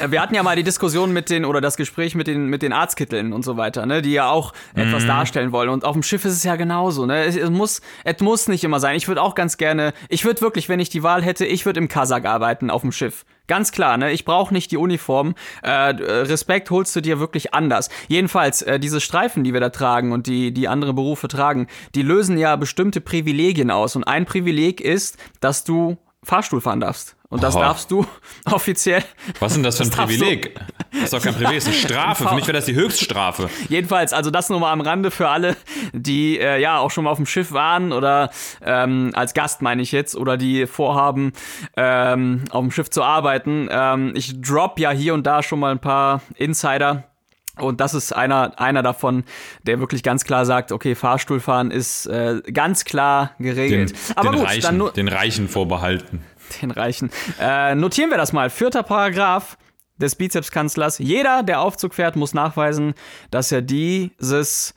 [0.00, 2.62] äh, wir hatten ja mal die Diskussion mit den, oder das Gespräch mit den, mit
[2.62, 4.02] den Arztkitteln und so weiter, ne?
[4.02, 5.08] Die ja auch etwas mhm.
[5.08, 5.68] darstellen wollen.
[5.68, 7.06] Und auf dem Schiff ist es ja genauso.
[7.06, 7.24] Ne?
[7.24, 8.96] Es, es muss, es muss nicht immer sein.
[8.96, 11.80] Ich würde auch ganz gerne, ich würde wirklich, wenn ich die Wahl hätte, ich würde
[11.80, 13.24] im Kasach arbeiten auf dem Schiff.
[13.46, 14.10] Ganz klar, ne?
[14.10, 15.34] Ich brauche nicht die Uniform.
[15.62, 17.90] Äh, Respekt holst du dir wirklich anders.
[18.08, 22.02] Jedenfalls, äh, diese Streifen, die wir da tragen und die, die andere Berufe tragen, die
[22.02, 23.94] lösen ja bestimmte Privilegien aus.
[23.94, 27.15] Und ein Privileg ist, dass du Fahrstuhl fahren darfst.
[27.28, 27.60] Und das oh.
[27.60, 28.06] darfst du
[28.44, 29.02] offiziell.
[29.40, 30.54] Was ist denn das für ein das Privileg?
[30.92, 32.28] Das ist doch kein Privileg, das ist eine Strafe.
[32.28, 33.50] Für mich wäre das die Höchststrafe.
[33.68, 35.56] Jedenfalls, also das nur mal am Rande für alle,
[35.92, 38.30] die äh, ja auch schon mal auf dem Schiff waren oder
[38.62, 41.32] ähm, als Gast meine ich jetzt oder die vorhaben,
[41.76, 43.68] ähm, auf dem Schiff zu arbeiten.
[43.70, 47.04] Ähm, ich drop ja hier und da schon mal ein paar Insider.
[47.58, 49.24] Und das ist einer, einer davon,
[49.62, 53.90] der wirklich ganz klar sagt, okay, Fahrstuhlfahren ist äh, ganz klar geregelt.
[53.90, 56.22] Den, Aber den gut, Reichen, dann nur den Reichen vorbehalten.
[56.62, 57.10] Den Reichen.
[57.40, 58.50] Äh, notieren wir das mal.
[58.50, 59.58] Vierter Paragraph
[59.98, 60.98] des Bizepskanzlers.
[60.98, 62.94] Jeder, der Aufzug fährt, muss nachweisen,
[63.30, 64.74] dass er dieses,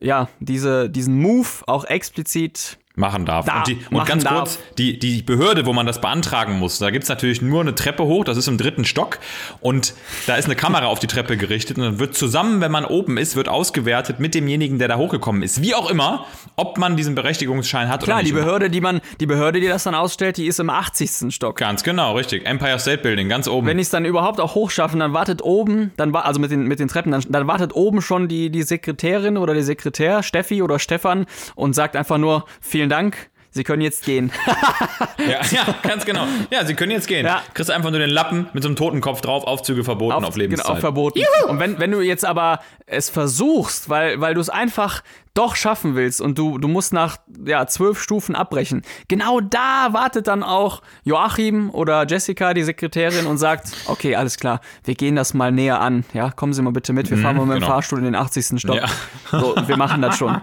[0.00, 3.46] ja, diese, diesen Move auch explizit machen darf.
[3.46, 4.34] Da, und, die, und ganz darf.
[4.34, 7.74] kurz, die, die Behörde, wo man das beantragen muss, da gibt es natürlich nur eine
[7.74, 9.18] Treppe hoch, das ist im dritten Stock
[9.60, 9.94] und
[10.26, 13.16] da ist eine Kamera auf die Treppe gerichtet und dann wird zusammen, wenn man oben
[13.16, 15.62] ist, wird ausgewertet mit demjenigen, der da hochgekommen ist.
[15.62, 16.26] Wie auch immer,
[16.56, 18.34] ob man diesen Berechtigungsschein hat Klar, oder nicht.
[18.34, 21.32] die Behörde, die man, die Behörde, die das dann ausstellt, die ist im 80.
[21.32, 21.56] Stock.
[21.56, 22.44] Ganz genau, richtig.
[22.44, 23.68] Empire State Building, ganz oben.
[23.68, 26.80] Wenn ich es dann überhaupt auch hochschaffen, dann wartet oben, dann also mit den, mit
[26.80, 30.80] den Treppen, dann, dann wartet oben schon die, die Sekretärin oder der Sekretär, Steffi oder
[30.80, 32.44] Stefan, und sagt einfach nur,
[32.80, 34.32] vielen Dank, Sie können jetzt gehen.
[35.18, 36.24] ja, ja, ganz genau.
[36.50, 37.26] Ja, sie können jetzt gehen.
[37.26, 37.42] Ja.
[37.52, 40.68] Kriegst einfach nur den Lappen mit so einem Totenkopf drauf, Aufzüge verboten auf, Lebenszeit.
[40.68, 41.20] Genau, verboten.
[41.48, 45.02] Und wenn, wenn du jetzt aber es versuchst, weil, weil du es einfach
[45.34, 50.26] doch schaffen willst und du, du musst nach ja, zwölf Stufen abbrechen, genau da wartet
[50.26, 55.34] dann auch Joachim oder Jessica, die Sekretärin, und sagt, okay, alles klar, wir gehen das
[55.34, 56.04] mal näher an.
[56.12, 57.72] Ja, kommen Sie mal bitte mit, wir fahren mal mit dem genau.
[57.74, 58.60] Fahrstuhl in den 80.
[58.60, 58.76] Stock.
[58.76, 58.86] Ja.
[59.30, 60.30] So, wir machen das schon.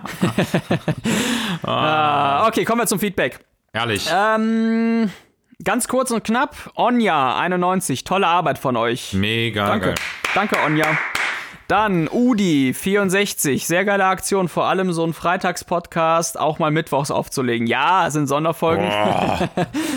[1.64, 3.40] ah, okay, kommen wir zum Feedback.
[3.74, 4.10] Herrlich.
[4.12, 5.12] Ähm,
[5.64, 9.14] ganz kurz und knapp, Onja 91, tolle Arbeit von euch.
[9.14, 9.86] Mega Danke.
[9.88, 9.96] geil.
[10.34, 10.98] Danke, Onja.
[11.68, 13.68] Dann Udi, 64.
[13.68, 17.68] Sehr geile Aktion, vor allem so ein Freitagspodcast auch mal mittwochs aufzulegen.
[17.68, 18.90] Ja, es sind Sonderfolgen.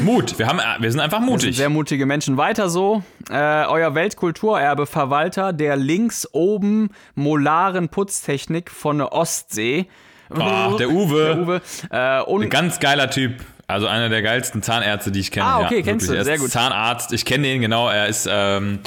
[0.02, 0.36] Mut.
[0.36, 1.56] Wir, haben, äh, wir sind einfach Das sind mutig.
[1.56, 2.36] sehr mutige Menschen.
[2.36, 3.04] Weiter so.
[3.30, 3.34] Äh,
[3.66, 9.86] euer Weltkulturerbe-Verwalter der links oben molaren Putztechnik von der Ostsee.
[10.30, 11.24] Ah, der Uwe.
[11.24, 11.60] Der Uwe.
[11.90, 13.34] Äh, und Ganz geiler Typ.
[13.68, 15.46] Also einer der geilsten Zahnärzte, die ich kenne.
[15.46, 16.18] Ah, okay, ja, kennst wirklich.
[16.18, 16.24] du.
[16.24, 16.50] Sehr gut.
[16.50, 17.12] Zahnarzt.
[17.12, 17.88] Ich kenne ihn genau.
[17.88, 18.80] Er ist ähm,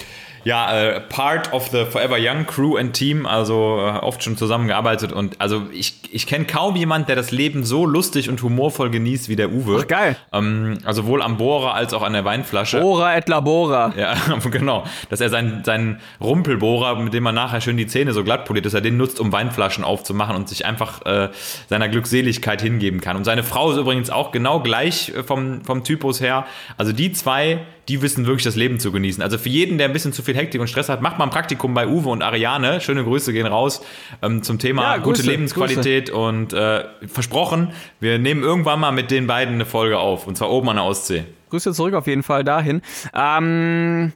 [0.43, 3.25] ja äh, part of the Forever Young Crew and Team.
[3.27, 5.12] Also äh, oft schon zusammengearbeitet.
[5.12, 9.29] Und also ich, ich kenne kaum jemand, der das Leben so lustig und humorvoll genießt
[9.29, 9.79] wie der Uwe.
[9.82, 10.15] Ach, geil.
[10.32, 12.84] Ähm, also sowohl am Bohrer als auch an der Weinflasche.
[12.84, 13.93] Ora et Labora.
[13.97, 14.15] Ja,
[14.51, 14.86] genau.
[15.10, 18.65] Dass er seinen, seinen Rumpelbohrer, mit dem man nachher schön die Zähne so glatt poliert,
[18.65, 21.29] dass er den nutzt, um Weinflaschen aufzumachen und sich einfach äh,
[21.69, 23.17] seiner Glückseligkeit hingeben kann.
[23.17, 26.45] Und seine Frau ist übrigens auch genau gleich äh, vom, vom Typus her.
[26.77, 29.22] Also die zwei, die wissen wirklich das Leben zu genießen.
[29.22, 31.30] Also für jeden, der ein bisschen zu viel Hektik und Stress hat, macht mal ein
[31.30, 32.82] Praktikum bei Uwe und Ariane.
[32.82, 33.82] Schöne Grüße gehen raus
[34.22, 39.12] ähm, zum Thema Ja, gute Grüße, Lebensqualität und äh, versprochen, wir nehmen irgendwann mal mit
[39.12, 40.28] den beiden eine Folge auf.
[40.28, 41.26] Und zwar oben an der Ostsee.
[41.50, 42.82] Grüße zurück auf jeden Fall dahin.
[43.13, 44.13] Ähm,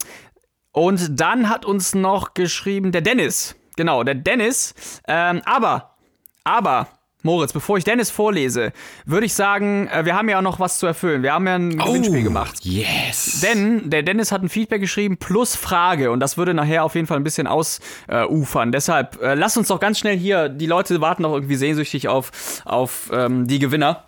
[0.71, 3.55] und dann hat uns noch geschrieben der Dennis.
[3.75, 4.73] Genau, der Dennis.
[5.07, 5.95] Ähm, aber,
[6.43, 6.87] aber,
[7.23, 8.71] Moritz, bevor ich Dennis vorlese,
[9.05, 11.23] würde ich sagen, äh, wir haben ja auch noch was zu erfüllen.
[11.23, 12.63] Wir haben ja ein Gewinnspiel gemacht.
[12.63, 13.41] Yes.
[13.41, 17.07] Denn der Dennis hat ein Feedback geschrieben plus Frage und das würde nachher auf jeden
[17.07, 18.71] Fall ein bisschen ausufern.
[18.71, 22.61] Deshalb äh, lasst uns doch ganz schnell hier, die Leute warten doch irgendwie sehnsüchtig auf,
[22.65, 24.03] auf ähm, die Gewinner.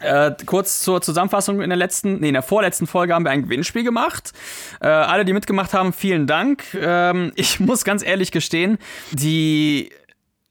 [0.00, 3.42] Äh, kurz zur Zusammenfassung in der letzten, nee, in der vorletzten Folge haben wir ein
[3.42, 4.32] Gewinnspiel gemacht.
[4.80, 6.64] Äh, alle, die mitgemacht haben, vielen Dank.
[6.74, 8.78] Ähm, ich muss ganz ehrlich gestehen,
[9.12, 9.90] die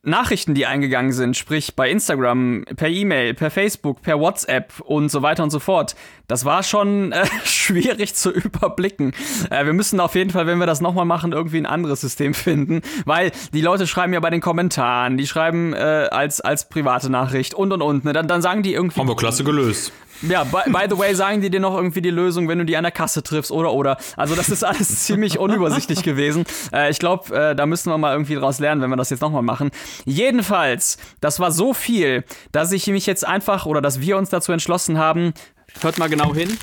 [0.09, 5.21] Nachrichten, die eingegangen sind, sprich bei Instagram, per E-Mail, per Facebook, per WhatsApp und so
[5.21, 5.95] weiter und so fort,
[6.27, 9.13] das war schon äh, schwierig zu überblicken.
[9.49, 12.33] Äh, wir müssen auf jeden Fall, wenn wir das nochmal machen, irgendwie ein anderes System
[12.33, 15.77] finden, weil die Leute schreiben ja bei den Kommentaren, die schreiben äh,
[16.11, 18.05] als, als private Nachricht und und und.
[18.05, 18.13] Ne?
[18.13, 18.99] Dann, dann sagen die irgendwie.
[18.99, 19.91] Haben wir klasse gelöst.
[20.21, 22.75] Ja, by, by the way, sagen die dir noch irgendwie die Lösung, wenn du die
[22.75, 23.97] an der Kasse triffst oder oder.
[24.17, 26.43] Also das ist alles ziemlich unübersichtlich gewesen.
[26.73, 29.21] Äh, ich glaube, äh, da müssen wir mal irgendwie draus lernen, wenn wir das jetzt
[29.21, 29.71] nochmal machen.
[30.05, 34.51] Jedenfalls, das war so viel, dass ich mich jetzt einfach oder dass wir uns dazu
[34.51, 35.33] entschlossen haben,
[35.81, 36.57] hört mal genau hin,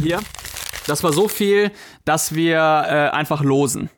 [0.00, 0.20] hier,
[0.86, 1.70] das war so viel,
[2.04, 3.90] dass wir äh, einfach losen.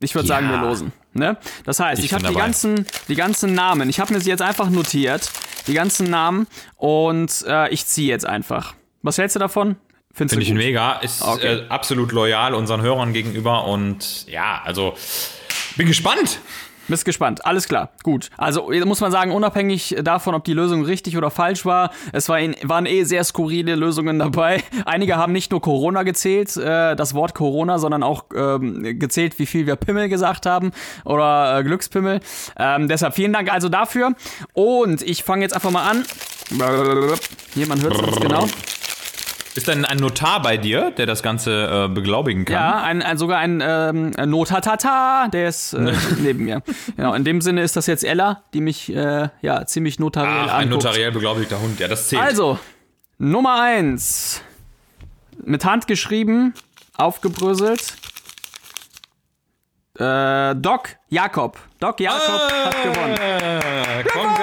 [0.00, 0.36] Ich würde Ja.
[0.36, 0.92] sagen, wir losen.
[1.18, 1.36] Ne?
[1.64, 2.40] Das heißt, ich, Ich habe die dabei.
[2.46, 3.88] ganzen, die ganzen Namen.
[3.90, 5.30] Ich habe mir sie jetzt einfach notiert,
[5.66, 8.74] die ganzen Namen, und äh, ich ziehe jetzt einfach.
[9.02, 9.76] Was hältst du davon?
[10.12, 10.56] Finde ich gut?
[10.56, 10.94] mega.
[10.94, 11.58] Ist Okay.
[11.58, 14.94] äh, absolut loyal unseren Hörern gegenüber und ja, also
[15.76, 16.40] bin gespannt.
[16.88, 17.44] Bist gespannt.
[17.44, 17.90] Alles klar.
[18.02, 18.30] Gut.
[18.36, 22.40] Also muss man sagen, unabhängig davon, ob die Lösung richtig oder falsch war, es war
[22.40, 24.62] in, waren eh sehr skurrile Lösungen dabei.
[24.86, 29.46] Einige haben nicht nur Corona gezählt, äh, das Wort Corona, sondern auch ähm, gezählt, wie
[29.46, 30.72] viel wir Pimmel gesagt haben
[31.04, 32.20] oder äh, Glückspimmel.
[32.58, 34.14] Ähm, deshalb vielen Dank also dafür.
[34.54, 36.04] Und ich fange jetzt einfach mal an.
[37.54, 38.46] Hier, man hört es genau.
[39.54, 42.54] Ist denn ein Notar bei dir, der das Ganze äh, beglaubigen kann?
[42.54, 46.62] Ja, ein, ein, sogar ein ähm, Notatata, der ist äh, neben mir.
[46.96, 50.54] Genau, in dem Sinne ist das jetzt Ella, die mich äh, ja ziemlich notariell Ach,
[50.54, 50.84] ein anguckt.
[50.84, 51.80] notariell beglaubigter Hund.
[51.80, 52.22] Ja, das zählt.
[52.22, 52.58] Also,
[53.18, 54.42] Nummer eins
[55.44, 56.54] Mit Hand geschrieben,
[56.96, 57.94] aufgebröselt.
[59.98, 61.58] Äh, Doc Jakob.
[61.80, 63.16] Doc Jakob hat gewonnen.
[63.16, 64.37] Äh, Congratulaciones,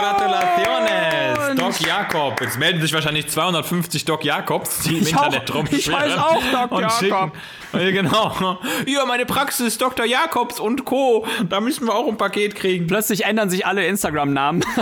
[1.78, 2.42] Doc Jakob.
[2.42, 6.42] Jetzt melden sich wahrscheinlich 250 Doc Jakobs, die im Ich Internet auch, ich heiße auch
[6.70, 6.92] Doc Jakob.
[7.00, 7.32] schicken.
[7.74, 8.58] Ja, genau.
[8.86, 10.06] Ja, meine Praxis, Dr.
[10.06, 11.26] Jakobs und Co.
[11.50, 12.88] Da müssen wir auch ein Paket kriegen.
[12.88, 14.64] Plötzlich ändern sich alle Instagram-Namen.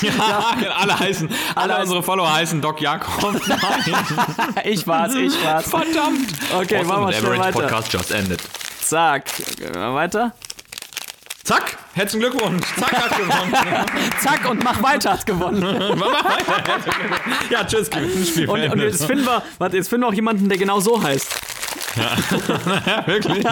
[0.00, 3.40] Ja, alle heißen, alle Alle unsere Follower heißen Doc Jakob.
[4.64, 5.68] Ich war's, ich war's.
[5.68, 6.32] Verdammt.
[6.54, 7.52] Okay, machen wir schnell weiter.
[7.60, 8.42] Podcast just ended.
[8.80, 9.24] Zack.
[9.56, 10.32] Gehen wir weiter.
[11.44, 12.64] Zack, herzlichen Glückwunsch.
[12.78, 13.52] Zack, hat gewonnen.
[14.22, 15.60] Zack und mach weiter hat gewonnen.
[15.98, 16.80] Mach weiter.
[17.50, 18.48] ja, tschüss, Gewinnspiel.
[18.48, 21.53] Und, und jetzt finden wir, warte, jetzt finden wir auch jemanden, der genau so heißt.
[23.06, 23.44] Wirklich?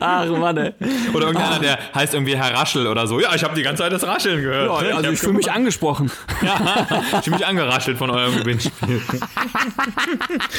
[0.00, 0.74] Ach Mann, ey.
[1.14, 3.20] Oder irgendeiner, der heißt irgendwie Herr Raschel oder so.
[3.20, 4.82] Ja, ich habe die ganze Zeit das Rascheln gehört.
[4.82, 6.10] Ja, also hab ich fühle mich angesprochen.
[6.42, 6.86] Ja,
[7.18, 9.00] ich fühle mich angeraschelt von eurem Gewinnspiel.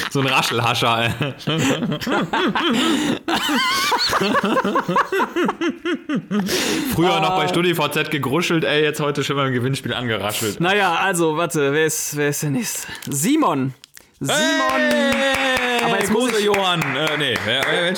[0.09, 1.11] so ein Raschelhascher, ey.
[6.93, 10.59] Früher noch bei StudiVZ gegruschelt, ey, jetzt heute schon beim Gewinnspiel angeraschelt.
[10.59, 12.87] Naja, also, warte, wer ist, wer ist der nächste?
[13.09, 13.73] Simon.
[14.19, 14.35] Simon.
[14.77, 15.46] Hey,
[15.87, 16.81] Aber jetzt muss ich- Johann.
[16.81, 17.93] Äh, nee, äh,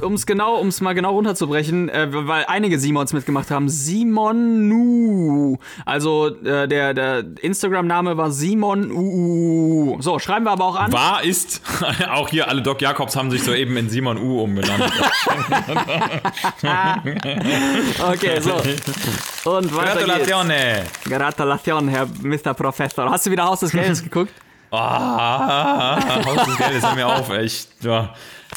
[0.00, 3.68] Um es genau, um's mal genau runterzubrechen, äh, weil einige Simons mitgemacht haben.
[3.68, 5.58] Simon Nu.
[5.84, 9.98] Also äh, der, der Instagram-Name war Simon U.
[10.00, 10.92] So, schreiben wir aber auch an.
[10.92, 11.60] Wahr ist,
[12.12, 14.82] auch hier alle Doc Jakobs haben sich soeben in Simon U umbenannt.
[18.12, 18.54] Okay, so.
[19.50, 20.06] Und weiter geht's.
[20.06, 20.82] Gratulatione.
[21.04, 22.54] Gratulation, Herr Mr.
[22.54, 23.10] Professor.
[23.10, 24.32] Hast du wieder Haus des Geldes geguckt?
[24.72, 27.68] Ah, Haus des Geldes, hör mir auf, echt.
[27.82, 28.14] Ja.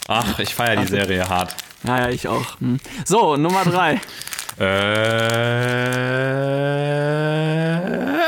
[0.07, 1.53] Ach, ich feiere die Serie hart.
[1.83, 2.59] Ja, ja, ich auch.
[2.59, 2.79] Hm.
[3.03, 3.99] So, Nummer drei.
[4.57, 4.65] Äh,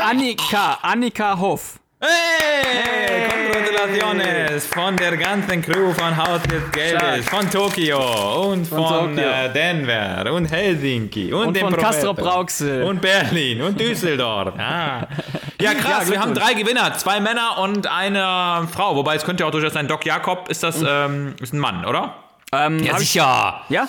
[0.02, 1.78] Annika, Annika Hoff.
[2.00, 6.14] Hey, Congratulaciones von der ganzen Crew von
[6.72, 7.24] Geldes, Stark.
[7.24, 9.28] von Tokio und von, Tokio.
[9.28, 12.14] Äh, Denver und Helsinki und, Und dem von Professor.
[12.14, 12.82] Castrop-Rauxel.
[12.84, 14.54] und Berlin und Düsseldorf.
[14.58, 15.06] Ah.
[15.60, 18.94] Ja, krass, Ja, wir haben drei Gewinner, zwei Männer und eine Frau.
[18.96, 21.84] Wobei es könnte ja auch durchaus sein, Doc Jakob ist das ähm, ist ein Mann,
[21.84, 22.14] oder?
[22.52, 23.62] Ähm, ich, sicher.
[23.68, 23.88] ja?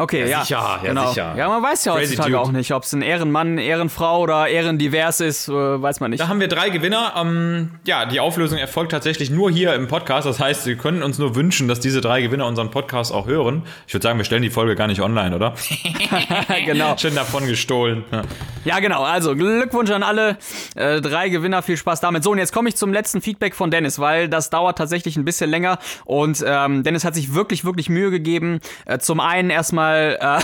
[0.00, 0.42] Okay, ja.
[0.42, 1.08] sicher, ja, genau.
[1.08, 1.34] sicher.
[1.36, 2.40] Ja, man weiß ja Crazy heutzutage Dude.
[2.40, 6.20] auch nicht, ob es ein Ehrenmann, Ehrenfrau oder Ehrendivers ist, äh, weiß man nicht.
[6.20, 7.12] Da haben wir drei Gewinner.
[7.16, 10.26] Ähm, ja, die Auflösung erfolgt tatsächlich nur hier im Podcast.
[10.26, 13.64] Das heißt, wir können uns nur wünschen, dass diese drei Gewinner unseren Podcast auch hören.
[13.86, 15.54] Ich würde sagen, wir stellen die Folge gar nicht online, oder?
[16.64, 16.96] genau.
[16.96, 18.04] Schön davon gestohlen.
[18.10, 18.22] Ja.
[18.64, 19.02] Ja, genau.
[19.02, 20.36] Also Glückwunsch an alle
[20.76, 21.62] äh, drei Gewinner.
[21.62, 22.24] Viel Spaß damit.
[22.24, 25.24] So, und jetzt komme ich zum letzten Feedback von Dennis, weil das dauert tatsächlich ein
[25.24, 25.78] bisschen länger.
[26.04, 28.60] Und ähm, Dennis hat sich wirklich, wirklich Mühe gegeben.
[28.86, 30.40] Äh, zum einen erstmal äh,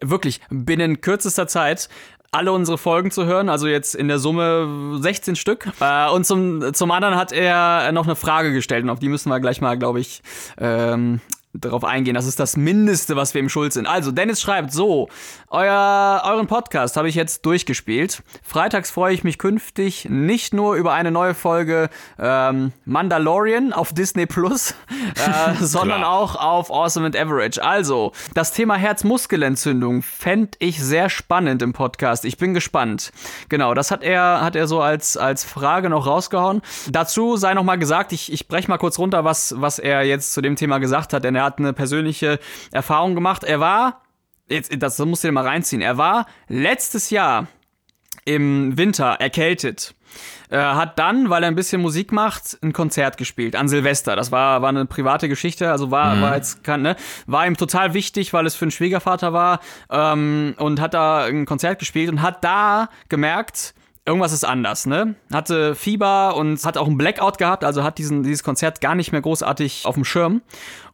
[0.00, 1.88] wirklich binnen kürzester Zeit
[2.30, 5.68] alle unsere Folgen zu hören, also jetzt in der Summe 16 Stück.
[5.80, 9.30] Äh, und zum, zum anderen hat er noch eine Frage gestellt und auf die müssen
[9.30, 10.22] wir gleich mal, glaube ich,
[10.58, 11.20] ähm,
[11.54, 12.14] darauf eingehen.
[12.14, 13.86] Das ist das Mindeste, was wir im Schuld sind.
[13.86, 15.08] Also, Dennis schreibt so,
[15.48, 18.22] euer, euren Podcast habe ich jetzt durchgespielt.
[18.42, 24.26] Freitags freue ich mich künftig nicht nur über eine neue Folge ähm, Mandalorian auf Disney
[24.26, 24.74] Plus,
[25.14, 27.62] äh, sondern auch auf Awesome and Average.
[27.62, 32.24] Also, das Thema Herzmuskelentzündung fände ich sehr spannend im Podcast.
[32.24, 33.10] Ich bin gespannt.
[33.48, 36.62] Genau, das hat er, hat er so als, als Frage noch rausgehauen.
[36.90, 40.34] Dazu sei noch mal gesagt, ich, ich breche mal kurz runter, was, was er jetzt
[40.34, 42.38] zu dem Thema gesagt hat, denn er hat eine persönliche
[42.72, 43.44] Erfahrung gemacht.
[43.44, 44.02] Er war,
[44.48, 47.48] jetzt, das musst du dir mal reinziehen, er war letztes Jahr
[48.24, 49.94] im Winter erkältet.
[50.50, 54.16] Äh, hat dann, weil er ein bisschen Musik macht, ein Konzert gespielt an Silvester.
[54.16, 57.94] Das war, war eine private Geschichte, also war, war jetzt kann, ne, war ihm total
[57.94, 62.22] wichtig, weil es für einen Schwiegervater war ähm, und hat da ein Konzert gespielt und
[62.22, 63.74] hat da gemerkt,
[64.08, 65.14] irgendwas ist anders, ne?
[65.32, 69.12] Hatte Fieber und hat auch einen Blackout gehabt, also hat diesen, dieses Konzert gar nicht
[69.12, 70.40] mehr großartig auf dem Schirm.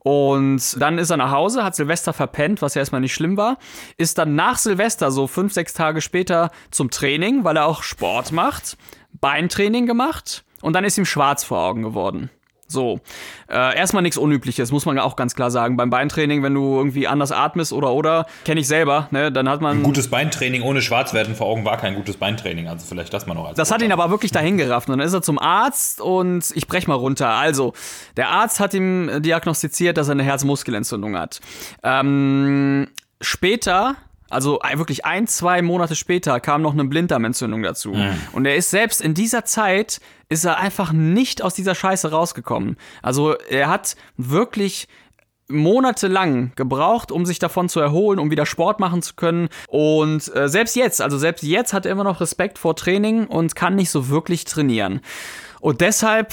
[0.01, 3.57] Und dann ist er nach Hause, hat Silvester verpennt, was ja erstmal nicht schlimm war,
[3.97, 8.33] ist dann nach Silvester, so fünf, sechs Tage später, zum Training, weil er auch Sport
[8.33, 8.77] macht,
[9.13, 12.31] Beintraining gemacht und dann ist ihm schwarz vor Augen geworden.
[12.67, 13.01] So,
[13.49, 15.77] äh, erstmal nichts Unübliches, muss man auch ganz klar sagen.
[15.77, 19.61] Beim Beintraining, wenn du irgendwie anders atmest oder oder, kenne ich selber, ne, dann hat
[19.61, 19.83] man.
[19.83, 22.69] Gutes Beintraining ohne Schwarzwerden vor Augen war kein gutes Beintraining.
[22.69, 24.89] Also vielleicht das mal noch als Das hat ihn aber wirklich dahin gerafft.
[24.89, 27.29] Und dann ist er zum Arzt und ich brech mal runter.
[27.29, 27.75] Also,
[28.17, 31.41] der Arzt hat ihm diagnostiziert, dass er eine Herzmuskelentzündung hat.
[31.83, 32.89] Ähm,
[33.21, 33.97] später,
[34.31, 37.93] also wirklich ein, zwei Monate später, kam noch eine Blinddarmentzündung dazu.
[38.33, 42.77] Und er ist selbst in dieser Zeit, ist er einfach nicht aus dieser Scheiße rausgekommen.
[43.03, 44.89] Also, er hat wirklich
[45.49, 49.49] monatelang gebraucht, um sich davon zu erholen, um wieder Sport machen zu können.
[49.69, 53.55] Und äh, selbst jetzt, also selbst jetzt hat er immer noch Respekt vor Training und
[53.55, 55.01] kann nicht so wirklich trainieren.
[55.61, 56.33] Und deshalb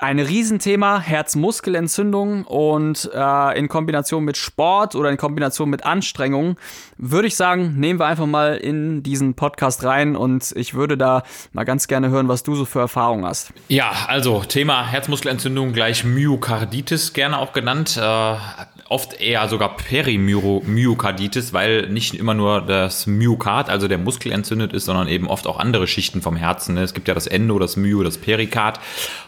[0.00, 6.56] ein Riesenthema, Herzmuskelentzündung und äh, in Kombination mit Sport oder in Kombination mit Anstrengung
[6.96, 11.22] würde ich sagen, nehmen wir einfach mal in diesen Podcast rein und ich würde da
[11.52, 13.52] mal ganz gerne hören, was du so für Erfahrungen hast.
[13.68, 17.96] Ja, also Thema Herzmuskelentzündung gleich Myokarditis gerne auch genannt.
[17.96, 18.36] Äh,
[18.94, 24.84] oft eher sogar Perimyokarditis, weil nicht immer nur das Myokard, also der Muskel entzündet ist,
[24.84, 26.76] sondern eben oft auch andere Schichten vom Herzen.
[26.76, 28.78] Es gibt ja das Endo, das Myo, das Perikard.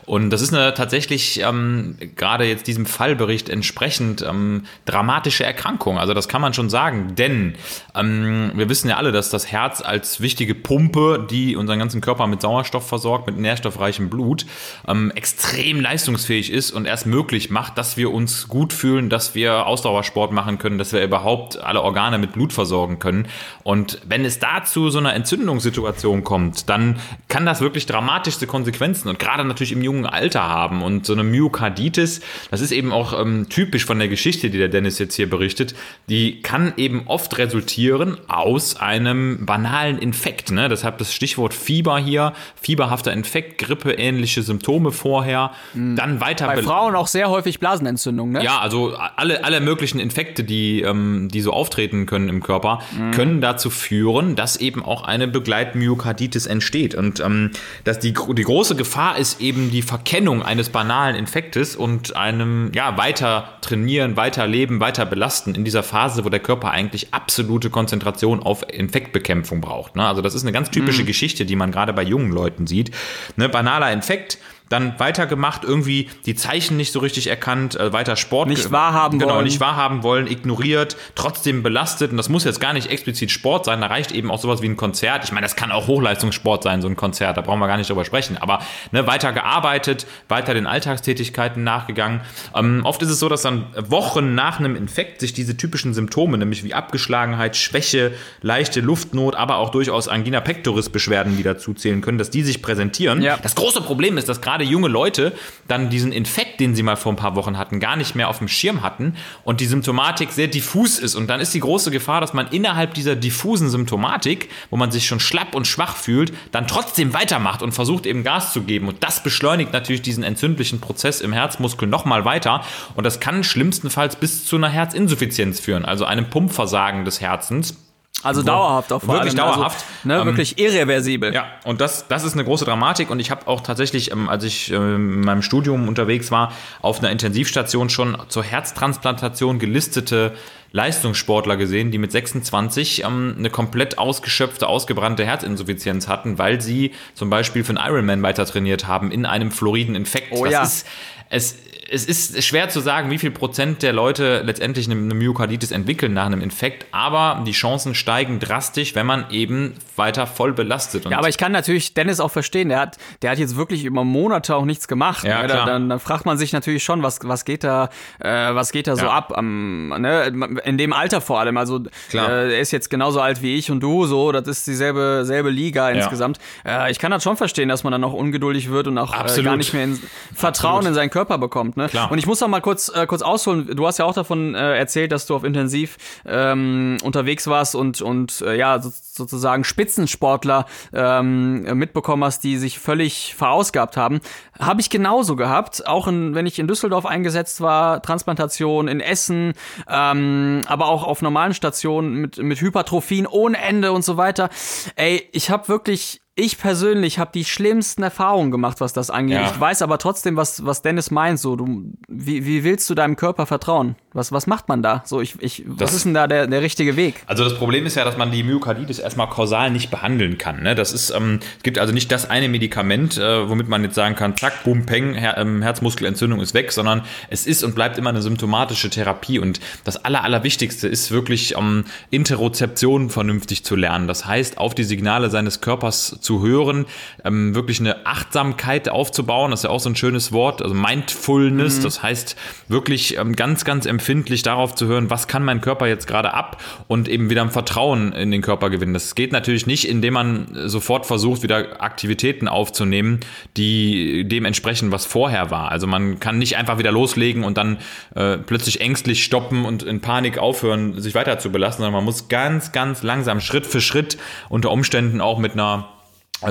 [0.04, 5.98] Und das ist eine tatsächlich ähm, gerade jetzt diesem Fallbericht entsprechend ähm, dramatische Erkrankung.
[5.98, 7.56] Also das kann man schon sagen, denn
[7.96, 12.28] ähm, wir wissen ja alle, dass das Herz als wichtige Pumpe, die unseren ganzen Körper
[12.28, 14.46] mit Sauerstoff versorgt, mit nährstoffreichem Blut,
[14.86, 19.55] ähm, extrem leistungsfähig ist und erst möglich macht, dass wir uns gut fühlen, dass wir
[19.64, 23.26] Ausdauersport machen können, dass wir überhaupt alle Organe mit Blut versorgen können.
[23.62, 29.18] Und wenn es dazu so einer Entzündungssituation kommt, dann kann das wirklich dramatischste Konsequenzen und
[29.18, 30.82] gerade natürlich im jungen Alter haben.
[30.82, 34.68] Und so eine Myokarditis, das ist eben auch ähm, typisch von der Geschichte, die der
[34.68, 35.74] Dennis jetzt hier berichtet,
[36.08, 40.50] die kann eben oft resultieren aus einem banalen Infekt.
[40.50, 40.68] Ne?
[40.68, 45.96] Deshalb das Stichwort Fieber hier, fieberhafter Infekt, Grippe, ähnliche Symptome vorher, mhm.
[45.96, 46.46] dann weiter.
[46.46, 48.42] Bei Frauen auch sehr häufig Blasenentzündung, ne?
[48.42, 48.96] Ja, also
[49.36, 53.10] alle, alle möglichen Infekte, die, ähm, die so auftreten können im Körper, mhm.
[53.12, 56.94] können dazu führen, dass eben auch eine Begleitmyokarditis entsteht.
[56.94, 57.50] Und ähm,
[57.84, 62.96] dass die, die große Gefahr ist eben die Verkennung eines banalen Infektes und einem, ja,
[62.96, 68.40] weiter trainieren, weiter leben, weiter belasten in dieser Phase, wo der Körper eigentlich absolute Konzentration
[68.40, 69.96] auf Infektbekämpfung braucht.
[69.96, 70.06] Ne?
[70.06, 71.06] Also das ist eine ganz typische mhm.
[71.06, 72.90] Geschichte, die man gerade bei jungen Leuten sieht.
[73.36, 78.48] Ne, banaler Infekt, dann weitergemacht, irgendwie die Zeichen nicht so richtig erkannt, äh, weiter Sport.
[78.48, 79.44] Nicht wahrhaben genau, wollen.
[79.44, 82.10] nicht wahrhaben wollen, ignoriert, trotzdem belastet.
[82.10, 84.68] Und das muss jetzt gar nicht explizit Sport sein, da reicht eben auch sowas wie
[84.68, 85.24] ein Konzert.
[85.24, 87.90] Ich meine, das kann auch Hochleistungssport sein, so ein Konzert, da brauchen wir gar nicht
[87.90, 88.36] drüber sprechen.
[88.36, 88.60] Aber
[88.92, 92.20] ne, weiter gearbeitet, weiter den Alltagstätigkeiten nachgegangen.
[92.54, 96.38] Ähm, oft ist es so, dass dann Wochen nach einem Infekt sich diese typischen Symptome,
[96.38, 102.00] nämlich wie Abgeschlagenheit, Schwäche, leichte Luftnot, aber auch durchaus Angina pectoris Beschwerden, die dazu zählen
[102.00, 103.22] können, dass die sich präsentieren.
[103.22, 103.38] Ja.
[103.42, 105.34] Das große Problem ist, dass gerade gerade junge Leute
[105.68, 108.38] dann diesen Infekt, den sie mal vor ein paar Wochen hatten, gar nicht mehr auf
[108.38, 109.14] dem Schirm hatten
[109.44, 111.14] und die Symptomatik sehr diffus ist.
[111.14, 115.06] Und dann ist die große Gefahr, dass man innerhalb dieser diffusen Symptomatik, wo man sich
[115.06, 118.88] schon schlapp und schwach fühlt, dann trotzdem weitermacht und versucht eben Gas zu geben.
[118.88, 122.62] Und das beschleunigt natürlich diesen entzündlichen Prozess im Herzmuskel nochmal weiter.
[122.94, 127.76] Und das kann schlimmstenfalls bis zu einer Herzinsuffizienz führen, also einem Pumpversagen des Herzens.
[128.22, 129.54] Also Wo, dauerhaft auf Wirklich allem.
[129.54, 129.84] dauerhaft.
[129.84, 131.34] Also, ne, ähm, wirklich irreversibel.
[131.34, 133.10] Ja, und das, das ist eine große Dramatik.
[133.10, 136.98] Und ich habe auch tatsächlich, ähm, als ich ähm, in meinem Studium unterwegs war, auf
[136.98, 140.32] einer Intensivstation schon zur Herztransplantation gelistete
[140.72, 147.30] Leistungssportler gesehen, die mit 26 ähm, eine komplett ausgeschöpfte, ausgebrannte Herzinsuffizienz hatten, weil sie zum
[147.30, 150.28] Beispiel für einen Ironman weiter trainiert haben in einem Florideninfekt.
[150.30, 150.62] Oh das ja.
[150.62, 150.86] Ist,
[151.28, 151.56] es,
[151.90, 156.26] es ist schwer zu sagen, wie viel Prozent der Leute letztendlich eine Myokarditis entwickeln nach
[156.26, 161.04] einem Infekt, aber die Chancen steigen drastisch, wenn man eben weiter voll belastet.
[161.06, 164.04] ja, aber ich kann natürlich Dennis auch verstehen, der hat, der hat jetzt wirklich über
[164.04, 165.24] Monate auch nichts gemacht.
[165.24, 165.48] Ja, ne?
[165.48, 168.92] Dann, dann, fragt man sich natürlich schon, was, was geht da, äh, was geht da
[168.92, 168.96] ja.
[168.96, 170.32] so ab, am, ne?
[170.64, 171.56] in dem Alter vor allem.
[171.56, 172.28] Also klar.
[172.28, 175.50] Äh, er ist jetzt genauso alt wie ich und du, so, das ist dieselbe selbe
[175.50, 175.96] Liga ja.
[175.96, 176.38] insgesamt.
[176.64, 179.42] Äh, ich kann das schon verstehen, dass man dann auch ungeduldig wird und auch äh,
[179.42, 180.00] gar nicht mehr in,
[180.34, 180.88] Vertrauen Absolut.
[180.88, 181.75] in seinen Körper bekommt.
[181.76, 181.88] Ne?
[181.88, 182.10] Klar.
[182.10, 183.76] Und ich muss noch mal kurz, äh, kurz ausholen.
[183.76, 188.00] Du hast ja auch davon äh, erzählt, dass du auf Intensiv ähm, unterwegs warst und,
[188.00, 194.20] und äh, ja, so, sozusagen Spitzensportler ähm, mitbekommen hast, die sich völlig verausgabt haben.
[194.58, 199.52] Habe ich genauso gehabt, auch in, wenn ich in Düsseldorf eingesetzt war, Transplantation in Essen,
[199.88, 204.48] ähm, aber auch auf normalen Stationen mit, mit Hypertrophien ohne Ende und so weiter.
[204.96, 209.36] Ey, ich habe wirklich ich persönlich habe die schlimmsten Erfahrungen gemacht, was das angeht.
[209.36, 209.50] Ja.
[209.50, 211.40] Ich weiß aber trotzdem, was, was Dennis meint.
[211.40, 213.96] So, du, wie, wie willst du deinem Körper vertrauen?
[214.12, 215.02] Was, was macht man da?
[215.06, 217.22] So, ich, ich, was ist denn da der, der richtige Weg?
[217.26, 220.62] Also das Problem ist ja, dass man die Myokarditis erstmal kausal nicht behandeln kann.
[220.62, 220.74] Ne?
[220.74, 224.14] Das ist, ähm, es gibt also nicht das eine Medikament, äh, womit man jetzt sagen
[224.14, 228.10] kann, zack, boom, peng, Her ähm, Herzmuskelentzündung ist weg, sondern es ist und bleibt immer
[228.10, 229.38] eine symptomatische Therapie.
[229.38, 234.06] Und das Aller, Allerwichtigste ist wirklich ähm, Interozeption vernünftig zu lernen.
[234.06, 236.84] Das heißt, auf die Signale seines Körpers zu hören,
[237.24, 239.52] ähm, wirklich eine Achtsamkeit aufzubauen.
[239.52, 241.78] Das ist ja auch so ein schönes Wort, also Mindfulness.
[241.78, 241.82] Mhm.
[241.84, 242.36] Das heißt,
[242.68, 246.62] wirklich ähm, ganz, ganz empfindlich darauf zu hören, was kann mein Körper jetzt gerade ab
[246.88, 248.92] und eben wieder ein Vertrauen in den Körper gewinnen.
[248.92, 253.20] Das geht natürlich nicht, indem man sofort versucht, wieder Aktivitäten aufzunehmen,
[253.56, 255.70] die dem entsprechen, was vorher war.
[255.70, 257.78] Also man kann nicht einfach wieder loslegen und dann
[258.14, 262.28] äh, plötzlich ängstlich stoppen und in Panik aufhören, sich weiter zu belasten, sondern man muss
[262.28, 265.88] ganz, ganz langsam, Schritt für Schritt, unter Umständen auch mit einer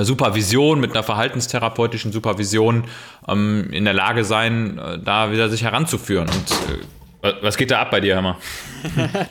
[0.00, 2.84] Supervision, mit einer verhaltenstherapeutischen Supervision
[3.28, 6.28] ähm, in der Lage sein, äh, da wieder sich heranzuführen.
[6.28, 6.82] Und äh,
[7.40, 8.36] was geht da ab bei dir, Hammer?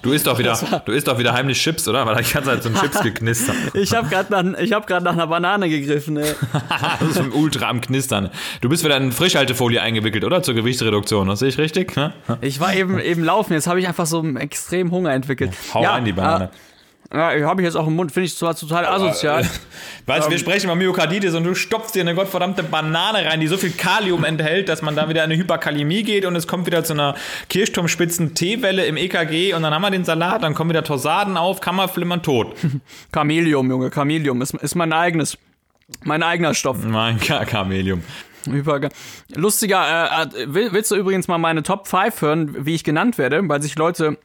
[0.02, 2.06] Du isst doch wieder, du isst doch wieder heimlich Chips, oder?
[2.06, 3.56] Weil ich ganze Zeit so Chips geknistert.
[3.74, 6.34] ich habe gerade nach, hab nach einer Banane gegriffen, ey.
[7.00, 8.30] das ist ultra am Knistern.
[8.62, 10.44] Du bist wieder in Frischhaltefolie eingewickelt, oder?
[10.44, 11.96] Zur Gewichtsreduktion, das sehe ich richtig?
[12.42, 15.54] ich war eben, eben laufen, jetzt habe ich einfach so einen extremen Hunger entwickelt.
[15.74, 16.46] Hau ja, rein, die Banane.
[16.46, 16.75] Äh,
[17.14, 19.44] ja, habe ich jetzt auch im Mund, finde ich zwar total asozial.
[19.44, 19.48] Äh,
[20.08, 23.40] weißt du, wir ähm, sprechen über Myokarditis und du stopfst dir eine gottverdammte Banane rein,
[23.40, 26.48] die so viel Kalium enthält, dass man da wieder in eine Hyperkalämie geht und es
[26.48, 27.16] kommt wieder zu einer
[27.50, 32.24] Kirchturmspitzen-T-Welle im EKG und dann haben wir den Salat, dann kommen wieder Torsaden auf, Kammerflimmern
[32.24, 32.56] tot.
[33.14, 35.38] Chameleum, Junge, Chameleum ist, ist mein eigenes,
[36.04, 36.84] mein eigener Stoff.
[36.84, 38.04] Mein Chameleum.
[39.36, 43.62] Lustiger, äh, willst du übrigens mal meine Top 5 hören, wie ich genannt werde, weil
[43.62, 44.18] sich Leute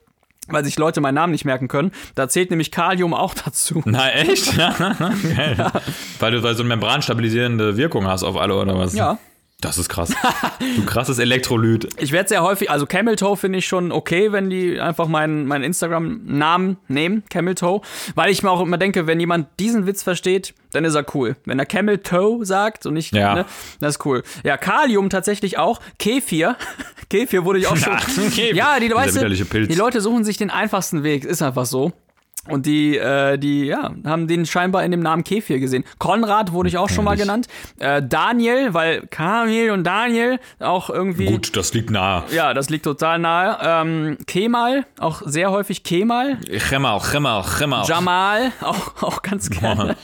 [0.51, 1.91] weil sich Leute meinen Namen nicht merken können.
[2.15, 3.81] Da zählt nämlich Kalium auch dazu.
[3.85, 4.55] Na echt?
[4.57, 5.71] ja.
[6.19, 8.93] Weil du weil so eine membranstabilisierende Wirkung hast auf alle oder was?
[8.93, 9.17] Ja.
[9.61, 10.11] Das ist krass.
[10.59, 11.87] du krasses Elektrolyt.
[12.01, 15.45] Ich werde sehr häufig, also Camel Toe finde ich schon okay, wenn die einfach meinen,
[15.45, 17.81] meinen Instagram-Namen nehmen, Camel Toe,
[18.15, 21.35] weil ich mir auch immer denke, wenn jemand diesen Witz versteht, dann ist er cool.
[21.45, 23.35] Wenn er Camel Toe sagt und nicht, ja.
[23.35, 23.45] ne,
[23.79, 24.23] das ist cool.
[24.43, 25.79] Ja, Kalium tatsächlich auch.
[25.99, 26.55] Kefir.
[27.09, 27.93] Kefir wurde ich auch schon.
[28.53, 31.93] ja, die, weißt du, die Leute suchen sich den einfachsten Weg, ist einfach so.
[32.47, 35.83] Und die, äh, die, ja, haben den scheinbar in dem Namen Kefir gesehen.
[35.99, 37.47] Konrad wurde ich auch schon mal genannt.
[37.77, 41.25] Äh, Daniel, weil Kamil und Daniel auch irgendwie.
[41.25, 42.23] Gut, das liegt nahe.
[42.31, 43.57] Ja, das liegt total nahe.
[43.61, 46.37] Ähm, Kemal, auch sehr häufig Kemal.
[46.67, 47.85] Kemal, Kemal, Kemal.
[47.87, 49.95] Jamal, auch, auch ganz gerne.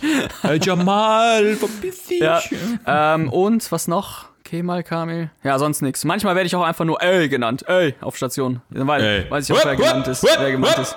[0.42, 2.20] Hey Jamal, verpiss dich.
[2.20, 2.42] Ja,
[2.86, 4.26] ähm, und was noch?
[4.48, 5.30] Kemal Kamil.
[5.44, 6.06] Ja, sonst nichts.
[6.06, 7.66] Manchmal werde ich auch einfach nur Ey genannt.
[7.68, 8.62] Ey, auf Station.
[8.70, 9.30] Weil, ey.
[9.30, 10.24] weiß ich auch, wer genannt ist.
[10.24, 10.96] Wer gemeint ist.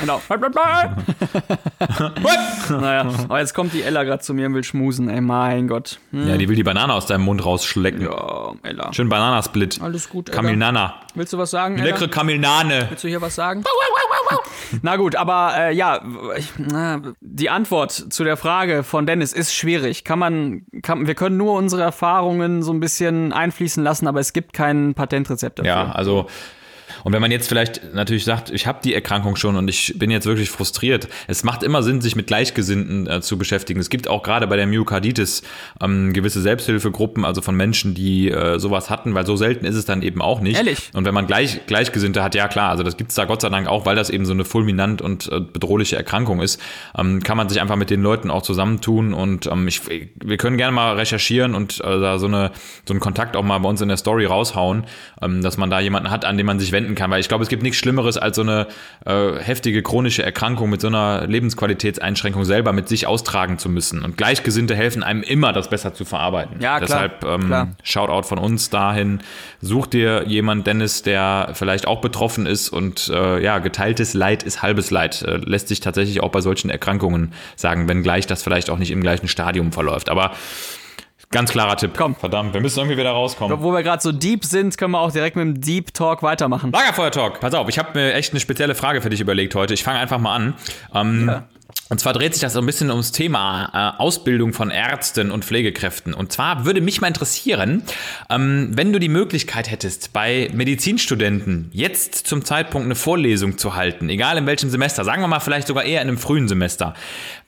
[0.00, 0.20] Genau.
[2.68, 5.98] naja, aber jetzt kommt die Ella gerade zu mir und will schmusen, ey, mein Gott.
[6.10, 6.28] Hm.
[6.28, 8.02] Ja, die will die Banane aus deinem Mund rausschlecken.
[8.02, 8.92] Ja, Ella.
[8.92, 9.80] Schön Bananasplit.
[9.80, 10.36] Alles gut, Ella.
[10.36, 11.00] Kamilnana.
[11.14, 11.86] Willst du was sagen, Ella?
[11.86, 12.88] Leckere Kamilnane.
[12.90, 13.64] Willst du hier was sagen?
[14.82, 16.00] Na gut, aber äh, ja,
[17.20, 20.04] die Antwort zu der Frage von Dennis ist schwierig.
[20.04, 24.32] Kann man, kann, wir können nur unsere Erfahrungen so ein bisschen einfließen lassen, aber es
[24.32, 25.70] gibt kein Patentrezept dafür.
[25.70, 26.26] Ja, also
[27.04, 30.10] und wenn man jetzt vielleicht natürlich sagt, ich habe die Erkrankung schon und ich bin
[30.10, 33.80] jetzt wirklich frustriert, es macht immer Sinn, sich mit Gleichgesinnten äh, zu beschäftigen.
[33.80, 35.42] Es gibt auch gerade bei der Myokarditis
[35.80, 39.84] ähm, gewisse Selbsthilfegruppen, also von Menschen, die äh, sowas hatten, weil so selten ist es
[39.84, 40.56] dann eben auch nicht.
[40.56, 40.90] Ehrlich?
[40.94, 43.48] Und wenn man gleich, Gleichgesinnte hat, ja klar, also das gibt es da Gott sei
[43.48, 46.60] Dank auch, weil das eben so eine fulminant und äh, bedrohliche Erkrankung ist,
[46.96, 50.56] ähm, kann man sich einfach mit den Leuten auch zusammentun und ähm, ich, wir können
[50.56, 52.52] gerne mal recherchieren und äh, da so, eine,
[52.86, 54.84] so einen Kontakt auch mal bei uns in der Story raushauen,
[55.22, 57.42] ähm, dass man da jemanden hat, an den man sich wenden kann, weil ich glaube,
[57.42, 58.66] es gibt nichts Schlimmeres als so eine
[59.04, 64.04] äh, heftige chronische Erkrankung mit so einer Lebensqualitätseinschränkung selber mit sich austragen zu müssen.
[64.04, 66.60] Und Gleichgesinnte helfen einem immer, das besser zu verarbeiten.
[66.60, 66.80] Ja, klar.
[66.80, 67.68] Deshalb ähm, klar.
[67.82, 69.20] Shoutout von uns dahin.
[69.60, 74.62] Such dir jemand, Dennis, der vielleicht auch betroffen ist und äh, ja, geteiltes Leid ist
[74.62, 75.22] halbes Leid.
[75.22, 79.00] Äh, lässt sich tatsächlich auch bei solchen Erkrankungen sagen, wenngleich das vielleicht auch nicht im
[79.00, 80.08] gleichen Stadium verläuft.
[80.08, 80.32] Aber
[81.30, 81.92] Ganz klarer Tipp.
[81.96, 82.14] Komm.
[82.14, 83.60] Verdammt, wir müssen irgendwie wieder rauskommen.
[83.60, 86.72] Wo wir gerade so deep sind, können wir auch direkt mit dem Deep Talk weitermachen.
[86.72, 87.40] Lagerfeuer Talk.
[87.40, 89.74] Pass auf, ich habe mir echt eine spezielle Frage für dich überlegt heute.
[89.74, 90.54] Ich fange einfach mal an.
[90.94, 91.44] Ähm, ja.
[91.88, 95.44] Und zwar dreht sich das so ein bisschen ums Thema äh, Ausbildung von Ärzten und
[95.44, 96.12] Pflegekräften.
[96.12, 97.82] Und zwar würde mich mal interessieren,
[98.28, 104.08] ähm, wenn du die Möglichkeit hättest, bei Medizinstudenten jetzt zum Zeitpunkt eine Vorlesung zu halten,
[104.10, 106.94] egal in welchem Semester, sagen wir mal vielleicht sogar eher in einem frühen Semester.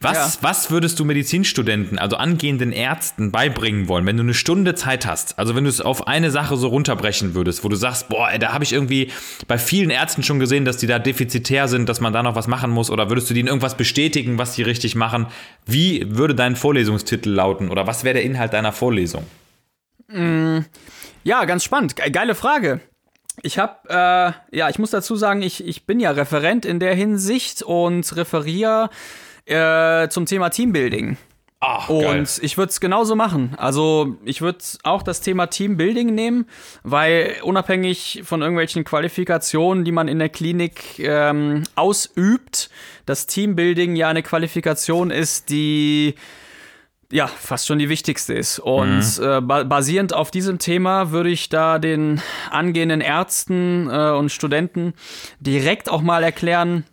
[0.01, 0.43] Was, ja.
[0.43, 5.39] was würdest du Medizinstudenten, also angehenden Ärzten, beibringen wollen, wenn du eine Stunde Zeit hast?
[5.39, 8.39] Also wenn du es auf eine Sache so runterbrechen würdest, wo du sagst, boah, ey,
[8.39, 9.11] da habe ich irgendwie
[9.47, 12.47] bei vielen Ärzten schon gesehen, dass die da defizitär sind, dass man da noch was
[12.47, 14.30] machen muss, oder würdest du denen irgendwas bestätigen?
[14.31, 15.27] Bestätigen, was sie richtig machen.
[15.67, 19.25] Wie würde dein Vorlesungstitel lauten oder was wäre der Inhalt deiner Vorlesung?
[20.09, 20.61] Mm,
[21.25, 21.97] ja, ganz spannend.
[21.97, 22.81] Geile Frage.
[23.43, 26.95] Ich habe, äh, ja, ich muss dazu sagen, ich, ich bin ja Referent in der
[26.95, 28.91] Hinsicht und referiere
[29.47, 31.17] äh, zum Thema Teambuilding.
[31.63, 32.27] Ach, und geil.
[32.41, 33.55] ich würde es genauso machen.
[33.59, 36.47] Also ich würde auch das Thema Teambuilding nehmen,
[36.85, 42.71] weil unabhängig von irgendwelchen Qualifikationen, die man in der Klinik ähm, ausübt,
[43.05, 46.15] das Teambuilding ja eine Qualifikation ist, die
[47.13, 48.59] ja, fast schon die wichtigste ist.
[48.59, 49.51] Und mhm.
[49.51, 54.95] äh, basierend auf diesem Thema würde ich da den angehenden Ärzten äh, und Studenten
[55.41, 56.85] direkt auch mal erklären,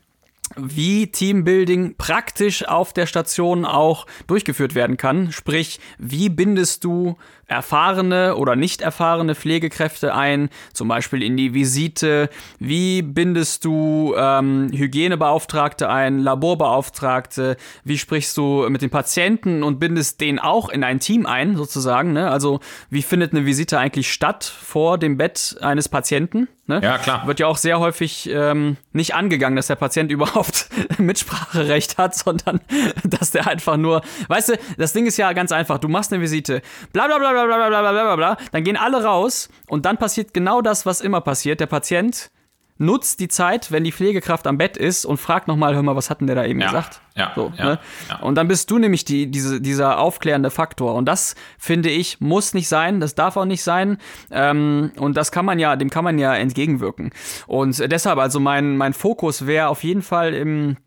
[0.58, 5.32] wie Teambuilding praktisch auf der Station auch durchgeführt werden kann.
[5.32, 7.18] Sprich, wie bindest du
[7.48, 12.30] erfahrene oder nicht erfahrene Pflegekräfte ein, zum Beispiel in die Visite?
[12.60, 17.58] Wie bindest du ähm, Hygienebeauftragte ein, Laborbeauftragte?
[17.84, 22.14] Wie sprichst du mit den Patienten und bindest den auch in ein Team ein, sozusagen?
[22.14, 22.30] Ne?
[22.30, 26.48] Also, wie findet eine Visite eigentlich statt vor dem Bett eines Patienten?
[26.68, 26.82] Ne?
[26.84, 27.26] Ja, klar.
[27.26, 30.68] Wird ja auch sehr häufig ähm, nicht angegangen, dass der Patient überhaupt
[30.98, 32.60] Mitspracherecht hat, sondern
[33.06, 35.78] dass der einfach nur, weißt du, das Ding ist ja ganz einfach.
[35.78, 39.04] Du machst eine Visite, bla bla bla bla bla bla bla bla dann gehen alle
[39.04, 41.60] raus und dann passiert genau das, was immer passiert.
[41.60, 42.32] Der Patient
[42.80, 46.10] nutzt die Zeit, wenn die Pflegekraft am Bett ist und fragt nochmal, hör mal, was
[46.10, 47.02] hat denn der da eben ja, gesagt?
[47.16, 47.80] Ja, so, ja, ne?
[48.10, 50.94] ja, Und dann bist du nämlich die, diese, dieser aufklärende Faktor.
[50.94, 53.98] Und das, finde ich, muss nicht sein, das darf auch nicht sein.
[54.32, 57.12] Ähm, und das kann man ja, dem kann man ja entgegenwirken.
[57.48, 60.78] Und deshalb, also mein, mein Fokus wäre auf jeden Fall im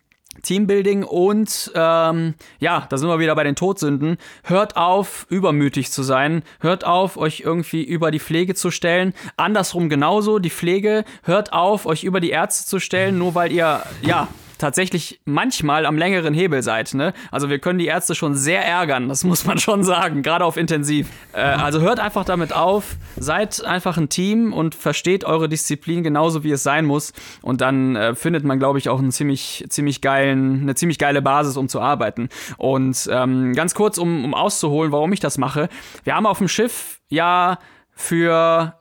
[0.43, 4.17] Teambuilding und ähm, ja, da sind wir wieder bei den Todsünden.
[4.45, 6.43] Hört auf, übermütig zu sein.
[6.61, 9.15] Hört auf, euch irgendwie über die Pflege zu stellen.
[9.37, 11.05] Andersrum genauso, die Pflege.
[11.23, 14.29] Hört auf, euch über die Ärzte zu stellen, nur weil ihr, ja,
[14.61, 16.95] tatsächlich manchmal am längeren Hebel seid.
[16.95, 17.13] Ne?
[17.31, 20.57] Also wir können die Ärzte schon sehr ärgern, das muss man schon sagen, gerade auf
[20.57, 21.09] Intensiv.
[21.33, 26.45] Äh, also hört einfach damit auf, seid einfach ein Team und versteht eure Disziplin genauso,
[26.45, 27.13] wie es sein muss.
[27.43, 31.23] Und dann äh, findet man, glaube ich, auch einen ziemlich, ziemlich geilen, eine ziemlich geile
[31.23, 32.29] Basis, um zu arbeiten.
[32.57, 35.69] Und ähm, ganz kurz, um, um auszuholen, warum ich das mache.
[36.05, 37.59] Wir haben auf dem Schiff ja
[37.93, 38.80] für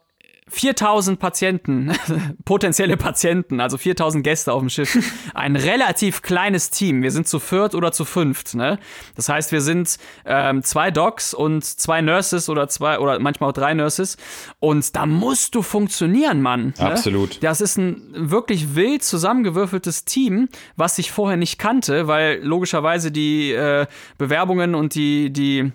[0.50, 1.92] 4000 Patienten,
[2.46, 4.98] potenzielle Patienten, also 4000 Gäste auf dem Schiff.
[5.34, 7.04] Ein relativ kleines Team.
[7.04, 8.56] Wir sind zu viert oder zu fünft.
[8.56, 8.80] Ne?
[9.16, 13.54] Das heißt, wir sind ähm, zwei Docs und zwei Nurses oder zwei oder manchmal auch
[13.54, 14.18] drei Nurses.
[14.60, 16.74] Und da musst du funktionieren, Mann.
[16.78, 16.86] Ne?
[16.86, 17.44] Absolut.
[17.44, 23.52] Das ist ein wirklich wild zusammengewürfeltes Team, was ich vorher nicht kannte, weil logischerweise die
[23.52, 23.86] äh,
[24.18, 25.72] Bewerbungen und die die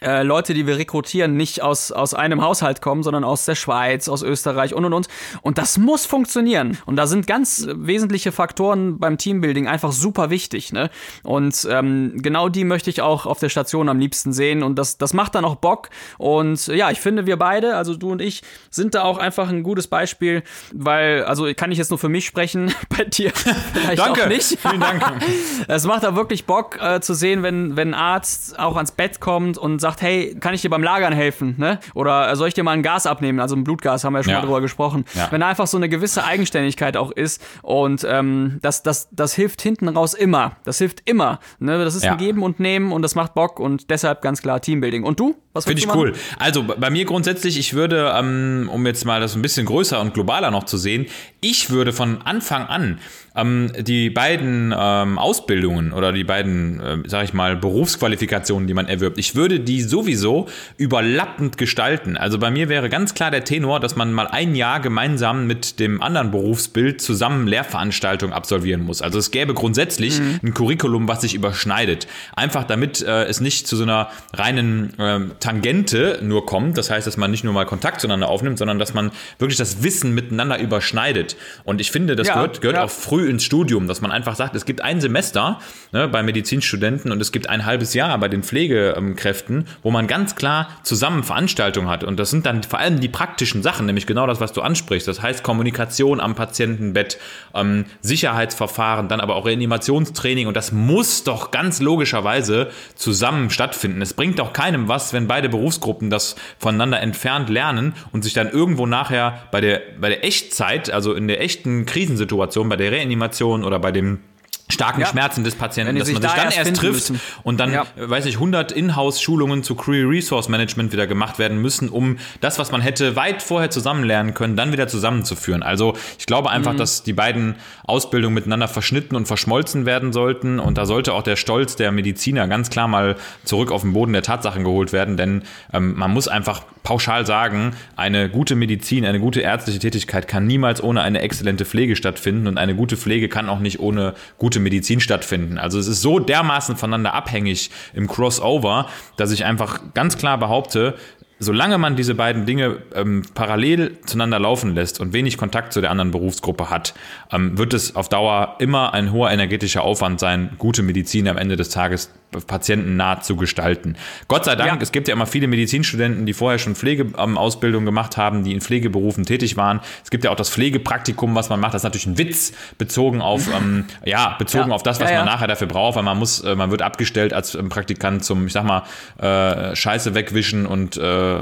[0.00, 4.08] äh, Leute, die wir rekrutieren, nicht aus, aus einem Haushalt kommen, sondern aus der Schweiz,
[4.08, 5.08] aus Österreich und und und.
[5.42, 6.78] Und das muss funktionieren.
[6.86, 10.72] Und da sind ganz wesentliche Faktoren beim Teambuilding einfach super wichtig.
[10.72, 10.90] Ne?
[11.22, 14.62] Und ähm, genau die möchte ich auch auf der Station am liebsten sehen.
[14.62, 15.88] Und das, das macht dann auch Bock.
[16.18, 19.62] Und ja, ich finde, wir beide, also du und ich, sind da auch einfach ein
[19.62, 20.42] gutes Beispiel,
[20.72, 24.24] weil, also kann ich jetzt nur für mich sprechen, bei dir vielleicht Danke.
[24.24, 24.58] auch nicht.
[24.60, 25.02] Vielen Dank.
[25.68, 29.20] es macht da wirklich Bock äh, zu sehen, wenn, wenn ein Arzt auch ans Bett
[29.20, 31.78] kommt und sagt, hey, kann ich dir beim Lagern helfen, ne?
[31.94, 33.40] Oder soll ich dir mal ein Gas abnehmen?
[33.40, 34.40] Also ein Blutgas, haben wir ja schon Ja.
[34.40, 35.04] mal drüber gesprochen.
[35.14, 35.28] Ja.
[35.30, 39.62] Wenn da einfach so eine gewisse Eigenständigkeit auch ist und ähm, das, das, das hilft
[39.62, 40.56] hinten raus immer.
[40.64, 41.38] Das hilft immer.
[41.58, 41.82] Ne?
[41.84, 42.12] Das ist Ja.
[42.12, 45.04] ein Geben und Nehmen und das macht Bock und deshalb ganz klar Teambuilding.
[45.04, 45.34] Und du?
[45.64, 46.12] Finde ich cool.
[46.38, 50.14] Also bei mir grundsätzlich, ich würde, ähm, um jetzt mal das ein bisschen größer und
[50.14, 51.06] globaler noch zu sehen,
[51.40, 52.98] ich würde von Anfang an
[53.36, 58.88] ähm, die beiden ähm, Ausbildungen oder die beiden, äh, sag ich mal, Berufsqualifikationen, die man
[58.88, 60.48] erwirbt, ich würde die sowieso
[60.78, 62.16] überlappend gestalten.
[62.16, 65.78] Also bei mir wäre ganz klar der Tenor, dass man mal ein Jahr gemeinsam mit
[65.78, 69.02] dem anderen Berufsbild zusammen Lehrveranstaltungen absolvieren muss.
[69.02, 72.06] Also es gäbe grundsätzlich ein Curriculum, was sich überschneidet.
[72.34, 76.76] Einfach damit äh, es nicht zu so einer reinen ähm, Tangente nur kommt.
[76.76, 79.84] Das heißt, dass man nicht nur mal Kontakt zueinander aufnimmt, sondern dass man wirklich das
[79.84, 81.36] Wissen miteinander überschneidet.
[81.62, 82.82] Und ich finde, das Ja, gehört, gehört ja.
[82.82, 85.60] auch früh ins Studium, dass man einfach sagt, es gibt ein Semester
[85.92, 90.34] ne, bei Medizinstudenten und es gibt ein halbes Jahr bei den Pflegekräften, wo man ganz
[90.34, 92.02] klar zusammen Veranstaltungen hat.
[92.02, 95.06] Und das sind dann vor allem die praktischen Sachen, nämlich genau das, was du ansprichst.
[95.06, 97.18] Das heißt Kommunikation am Patientenbett,
[97.54, 100.48] ähm, Sicherheitsverfahren, dann aber auch Reanimationstraining.
[100.48, 104.02] Und das muss doch ganz logischerweise zusammen stattfinden.
[104.02, 108.50] Es bringt doch keinem was, wenn beide Berufsgruppen das voneinander entfernt lernen und sich dann
[108.50, 113.64] irgendwo nachher bei der, bei der Echtzeit, also in der echten Krisensituation, bei der Reanimation
[113.64, 114.20] oder bei dem
[114.68, 115.06] starken Ja.
[115.06, 117.20] Schmerzen des Patienten, dass sich man sich da dann erst trifft müssen.
[117.44, 117.86] und dann, Ja.
[117.96, 122.72] weiß ich, 100 Inhouse-Schulungen zu Career Resource Management wieder gemacht werden müssen, um das, was
[122.72, 125.62] man hätte weit vorher zusammen lernen können, dann wieder zusammenzuführen.
[125.62, 126.78] Also ich glaube einfach, Mhm.
[126.78, 127.54] dass die beiden
[127.86, 132.48] Ausbildungen miteinander verschnitten und verschmolzen werden sollten und da sollte auch der Stolz der Mediziner
[132.48, 135.42] ganz klar mal zurück auf den Boden der Tatsachen geholt werden, denn
[135.72, 140.82] ähm, man muss einfach pauschal sagen, eine gute Medizin, eine gute ärztliche Tätigkeit kann niemals
[140.82, 145.00] ohne eine exzellente Pflege stattfinden und eine gute Pflege kann auch nicht ohne gute Medizin
[145.00, 145.58] stattfinden.
[145.58, 150.94] Also es ist so dermaßen voneinander abhängig im Crossover, dass ich einfach ganz klar behaupte,
[151.38, 155.90] solange man diese beiden Dinge ähm, parallel zueinander laufen lässt und wenig Kontakt zu der
[155.90, 156.94] anderen Berufsgruppe hat,
[157.30, 161.56] ähm, wird es auf Dauer immer ein hoher energetischer Aufwand sein, gute Medizin am Ende
[161.56, 162.10] des Tages
[162.46, 163.96] patientennah zu gestalten.
[164.28, 164.78] Gott sei Dank, ja.
[164.80, 169.24] es gibt ja immer viele Medizinstudenten, die vorher schon Pflegeausbildung gemacht haben, die in Pflegeberufen
[169.24, 169.80] tätig waren.
[170.04, 171.74] Es gibt ja auch das Pflegepraktikum, was man macht.
[171.74, 174.74] Das ist natürlich ein Witz bezogen auf, ähm, ja, bezogen ja.
[174.74, 177.32] auf das, was ja, man nachher dafür braucht, weil man muss, äh, man wird abgestellt
[177.32, 178.82] als ähm, Praktikant zum, ich sag mal,
[179.18, 181.38] äh, Scheiße wegwischen und äh,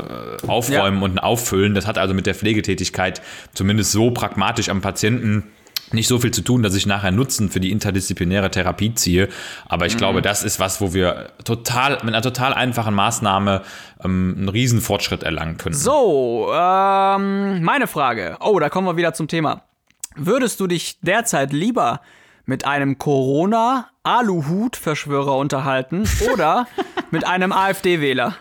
[0.47, 1.75] aufräumen und auffüllen.
[1.75, 3.23] Das hat also mit der Pflegetätigkeit
[3.55, 5.45] zumindest so pragmatisch am Patienten
[5.95, 9.29] nicht so viel zu tun, dass ich nachher Nutzen für die interdisziplinäre Therapie ziehe.
[9.67, 9.99] Aber ich mhm.
[9.99, 13.63] glaube, das ist was, wo wir total mit einer total einfachen Maßnahme
[14.05, 15.75] ähm, einen riesen Fortschritt erlangen können.
[15.75, 18.37] So, ähm, meine Frage.
[18.41, 19.63] Oh, da kommen wir wieder zum Thema.
[20.17, 22.01] Würdest du dich derzeit lieber
[22.47, 26.67] mit einem Corona-Aluhut-Verschwörer unterhalten oder
[27.11, 28.37] mit einem AfD-Wähler?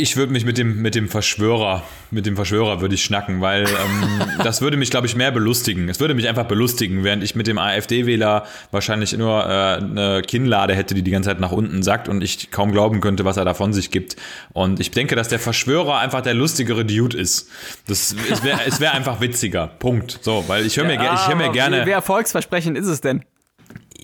[0.00, 1.82] Ich würde mich mit dem, mit dem Verschwörer,
[2.12, 5.88] mit dem Verschwörer würde ich schnacken, weil ähm, das würde mich, glaube ich, mehr belustigen.
[5.88, 10.74] Es würde mich einfach belustigen, während ich mit dem AfD-Wähler wahrscheinlich nur äh, eine Kinnlade
[10.74, 13.44] hätte, die die ganze Zeit nach unten sackt und ich kaum glauben könnte, was er
[13.44, 14.16] da von sich gibt.
[14.52, 17.50] Und ich denke, dass der Verschwörer einfach der lustigere Dude ist.
[17.88, 19.66] Das, es wäre es wär einfach witziger.
[19.66, 20.20] Punkt.
[20.22, 21.82] So, weil ich höre mir, ja, ich hör mir gerne.
[21.82, 23.24] Wie, wie erfolgsversprechend ist es denn?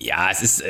[0.05, 0.67] Ja, es ist äh,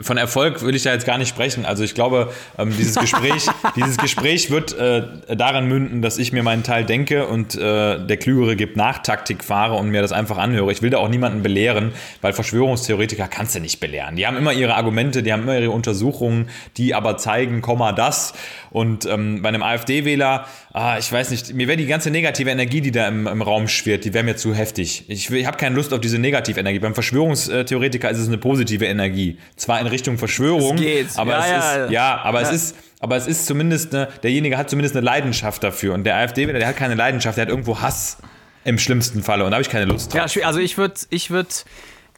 [0.00, 1.66] von Erfolg will ich da jetzt gar nicht sprechen.
[1.66, 5.02] Also ich glaube, ähm, dieses Gespräch, dieses Gespräch wird äh,
[5.36, 9.42] daran münden, dass ich mir meinen Teil denke und äh, der Klügere gibt nach Taktik
[9.42, 10.70] fahre und mir das einfach anhöre.
[10.70, 14.14] Ich will da auch niemanden belehren, weil Verschwörungstheoretiker kannst du nicht belehren.
[14.14, 18.34] Die haben immer ihre Argumente, die haben immer ihre Untersuchungen, die aber zeigen, Komma das.
[18.76, 22.82] Und ähm, bei einem AfD-Wähler, ah, ich weiß nicht, mir wäre die ganze negative Energie,
[22.82, 25.06] die da im, im Raum schwirrt, die wäre mir zu heftig.
[25.08, 26.78] Ich, ich habe keine Lust auf diese negative Energie.
[26.78, 29.38] Beim Verschwörungstheoretiker ist es eine positive Energie.
[29.56, 32.48] Zwar in Richtung Verschwörung, aber ja, es ja, ist, ja, aber ja.
[32.48, 35.94] es ist, aber es ist zumindest eine, derjenige hat zumindest eine Leidenschaft dafür.
[35.94, 38.18] Und der AfD-Wähler, der hat keine Leidenschaft, der hat irgendwo Hass
[38.64, 39.46] im schlimmsten Falle.
[39.46, 40.34] Und da habe ich keine Lust drauf.
[40.34, 41.48] Ja, also ich würde, ich würde,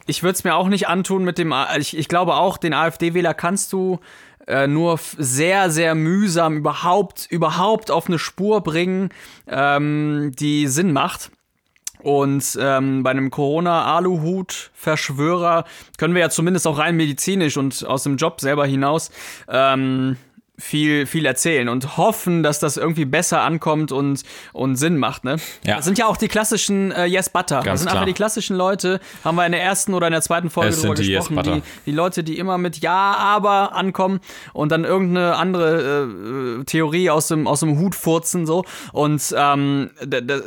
[0.06, 3.34] ich würde es mir auch nicht antun mit dem, ich, ich glaube auch, den AfD-Wähler
[3.34, 4.00] kannst du
[4.48, 9.10] äh, nur sehr, sehr mühsam überhaupt, überhaupt auf eine Spur bringen,
[9.46, 11.30] ähm, die Sinn macht.
[12.00, 15.64] Und ähm, bei einem Corona-Aluhut-Verschwörer
[15.98, 19.10] können wir ja zumindest auch rein medizinisch und aus dem Job selber hinaus
[19.48, 20.16] ähm,
[20.58, 25.36] viel, viel erzählen und hoffen, dass das irgendwie besser ankommt und, und Sinn macht, ne?
[25.64, 25.76] Ja.
[25.76, 27.56] Das sind ja auch die klassischen äh, Yes Butter.
[27.56, 28.00] Ganz das sind klar.
[28.02, 30.94] einfach die klassischen Leute, haben wir in der ersten oder in der zweiten Folge drüber
[30.94, 31.36] gesprochen.
[31.44, 34.18] Die, die, die, Leute, die immer mit Ja, aber ankommen
[34.52, 38.64] und dann irgendeine andere äh, Theorie aus dem, aus dem Hut furzen, so.
[38.92, 39.90] Und ähm,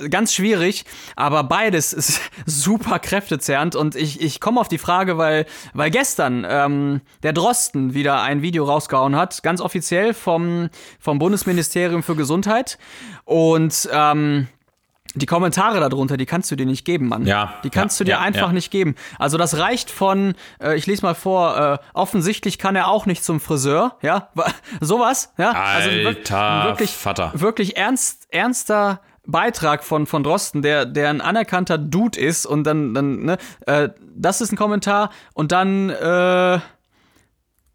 [0.09, 0.83] ganz schwierig,
[1.15, 6.45] aber beides ist super kräftezerrend und ich, ich komme auf die Frage, weil, weil gestern
[6.47, 12.15] ähm, der Drosten wieder ein Video rausgehauen hat, ganz offiziell offiziell vom, vom Bundesministerium für
[12.15, 12.77] Gesundheit.
[13.25, 14.47] Und ähm,
[15.13, 17.25] die Kommentare darunter, die kannst du dir nicht geben, Mann.
[17.25, 17.55] Ja.
[17.63, 18.53] Die kannst ja, du dir ja, einfach ja.
[18.53, 18.95] nicht geben.
[19.19, 23.23] Also das reicht von, äh, ich lese mal vor, äh, offensichtlich kann er auch nicht
[23.23, 24.29] zum Friseur, ja,
[24.79, 25.51] sowas, ja.
[25.51, 27.31] Also Alter wirklich, Vater.
[27.33, 32.93] wirklich ernst, ernster Beitrag von, von Drosten, der, der ein anerkannter Dude ist und dann,
[32.93, 33.37] dann, ne,
[33.67, 36.59] äh, das ist ein Kommentar und dann, äh,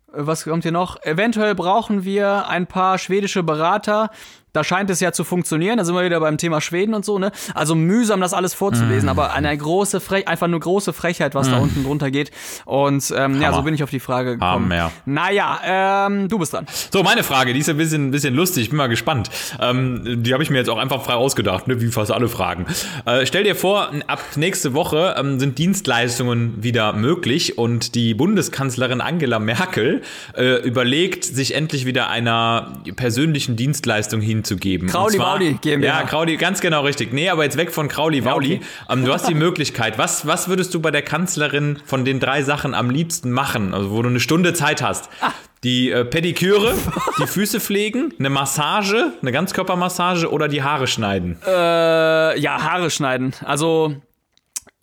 [0.09, 1.03] was kommt hier noch?
[1.03, 4.11] Eventuell brauchen wir ein paar schwedische Berater,
[4.57, 5.77] da scheint es ja zu funktionieren.
[5.77, 7.31] Da sind wir wieder beim Thema Schweden und so, ne?
[7.55, 9.11] Also mühsam, das alles vorzulesen, mm.
[9.11, 11.51] aber eine große Frech einfach nur große Frechheit, was mm.
[11.51, 12.31] da unten drunter geht.
[12.65, 14.73] Und ähm, ja, so bin ich auf die Frage gekommen.
[14.73, 14.93] Hammer.
[15.05, 16.67] Naja, ähm, du bist dran.
[16.91, 19.31] So, meine Frage, die ist ein bisschen, ein bisschen lustig, ich bin mal gespannt.
[19.61, 21.81] Ähm, die habe ich mir jetzt auch einfach frei ausgedacht, ne?
[21.81, 22.67] wie fast alle Fragen.
[23.05, 29.03] Äh, stell dir vor, ab nächste Woche ähm, sind Dienstleistungen wieder möglich und die Bundeskanzlerin
[29.03, 30.03] Angela Merkel
[30.35, 34.87] äh, überlegt, sich endlich wieder einer persönlichen Dienstleistung hin zu geben.
[34.87, 35.87] Krauli Wauli GmbH.
[35.87, 37.13] Ja, Krauli, ganz genau richtig.
[37.13, 38.55] Nee, aber jetzt weg von Krauli Wauli.
[38.55, 38.67] Ja, okay.
[38.91, 39.99] ähm, du hast die Möglichkeit.
[39.99, 43.75] Was, was würdest du bei der Kanzlerin von den drei Sachen am liebsten machen?
[43.75, 45.09] Also, wo du eine Stunde Zeit hast.
[45.21, 45.33] Ah.
[45.65, 46.75] Die äh, Pediküre,
[47.19, 51.39] die Füße pflegen, eine Massage, eine Ganzkörpermassage oder die Haare schneiden?
[51.47, 53.35] Äh, ja, Haare schneiden.
[53.45, 53.97] Also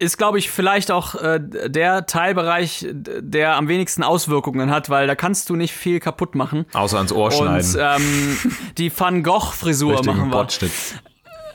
[0.03, 5.15] ist, glaube ich, vielleicht auch äh, der Teilbereich, der am wenigsten Auswirkungen hat, weil da
[5.15, 6.65] kannst du nicht viel kaputt machen.
[6.73, 7.73] Außer ans Ohr schneiden.
[7.73, 8.37] Und ähm,
[8.77, 10.47] die Van Gogh-Frisur machen wir.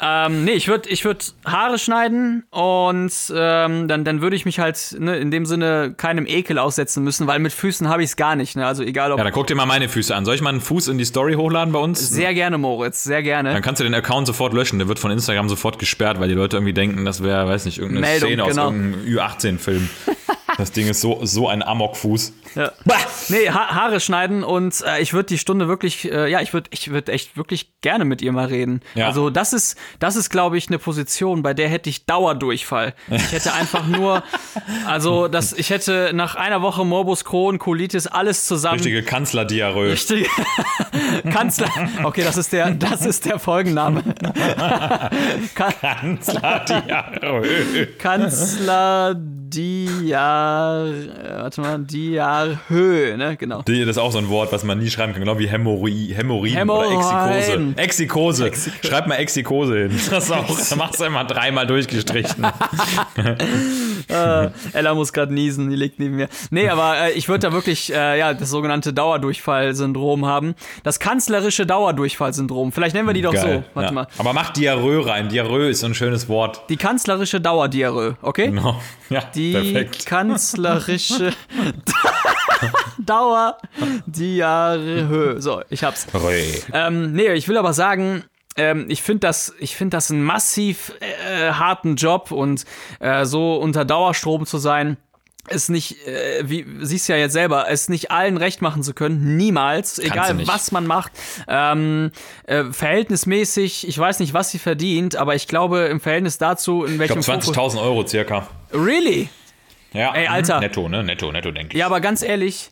[0.01, 4.59] Ähm, nee, ich würde ich würd Haare schneiden und ähm, dann, dann würde ich mich
[4.59, 8.17] halt ne, in dem Sinne keinem Ekel aussetzen müssen, weil mit Füßen habe ich es
[8.17, 8.57] gar nicht.
[8.57, 8.67] Ne?
[8.67, 9.19] Also egal ob.
[9.19, 10.25] Ja, dann guck dir mal meine Füße an.
[10.25, 12.09] Soll ich mal einen Fuß in die Story hochladen bei uns?
[12.09, 13.53] Sehr gerne, Moritz, sehr gerne.
[13.53, 14.79] Dann kannst du den Account sofort löschen.
[14.79, 17.79] Der wird von Instagram sofort gesperrt, weil die Leute irgendwie denken, das wäre, weiß nicht,
[17.79, 18.67] irgendeine Meldung, Szene genau.
[18.69, 19.89] aus irgendeinem Ü18-Film.
[20.59, 22.33] Das Ding ist so, so ein Amokfuß.
[22.57, 22.73] Ja.
[23.29, 26.69] Nee, ha Haare schneiden und äh, ich würde die Stunde wirklich, äh, ja, ich würde
[26.73, 28.81] ich würd echt wirklich gerne mit ihr mal reden.
[28.97, 29.07] Ja.
[29.07, 32.95] Also das ist, das ist, glaube ich, eine Position, bei der hätte ich Dauerdurchfall.
[33.09, 34.25] Ich hätte einfach nur,
[34.87, 38.79] also das, ich hätte nach einer Woche Morbus Crohn, Colitis, alles zusammen.
[38.79, 39.93] Richtige Kanzlerdiarrhoe.
[39.93, 40.27] Richtige
[41.31, 41.71] Kanzler.
[42.03, 44.03] Okay, das ist der, das ist der Folgenname.
[45.55, 47.47] Kanzlerdiarrhoe.
[49.49, 50.87] Kanzlerdiar,
[51.39, 53.63] warte mal, Diarhö, ne, genau.
[53.63, 56.71] Das ist auch so ein Wort, was man nie schreiben kann, genau wie Hämorrhoiden Hämorrhoiden
[56.71, 57.75] oder Exikose.
[57.77, 58.47] Exikose.
[58.47, 58.87] Exikose.
[58.87, 60.01] Schreib mal Exikose hin.
[60.11, 62.47] Das ist auch, machst du immer dreimal durchgestrichen.
[64.09, 66.29] äh, Ella muss gerade niesen, die liegt neben mir.
[66.51, 70.55] Nee, aber äh, ich würde da wirklich äh, ja, das sogenannte Dauerdurchfallsyndrom haben.
[70.83, 72.73] Das kanzlerische Dauerdurchfallsyndrom.
[72.73, 73.71] Vielleicht nennen wir die doch Geil, so.
[73.75, 73.93] Warte ja.
[73.93, 74.07] mal.
[74.19, 75.29] Aber mach Diarrhoe rein.
[75.29, 76.63] Diarrhoe ist so ein schönes Wort.
[76.69, 78.47] Die kanzlerische Dauerdiarrhoe, okay?
[78.47, 78.81] Genau.
[79.11, 80.05] Ja, die perfekt.
[80.05, 81.33] kanzlerische
[82.99, 85.41] Dauerdiarrhoe.
[85.41, 86.07] So, ich hab's.
[86.75, 88.25] Ähm, nee, ich will aber sagen,
[88.59, 92.65] ähm, ich finde das, ich finde das einen massiv äh, harten Job und
[93.01, 94.97] äh, so unter Dauerstrom zu sein
[95.51, 99.37] es nicht, äh, wie siehst ja jetzt selber, es nicht allen recht machen zu können,
[99.37, 101.13] niemals, Kannst egal was man macht.
[101.47, 102.11] Ähm,
[102.47, 106.99] äh, verhältnismäßig, ich weiß nicht, was sie verdient, aber ich glaube im Verhältnis dazu, in
[106.99, 108.47] welchem Ich glaube 20.000 Euro circa.
[108.73, 109.29] Really?
[109.93, 110.15] Ja.
[110.15, 110.61] Ey, Alter.
[110.61, 111.03] Netto, ne?
[111.03, 111.79] Netto, netto, denke ich.
[111.79, 112.71] Ja, aber ganz ehrlich,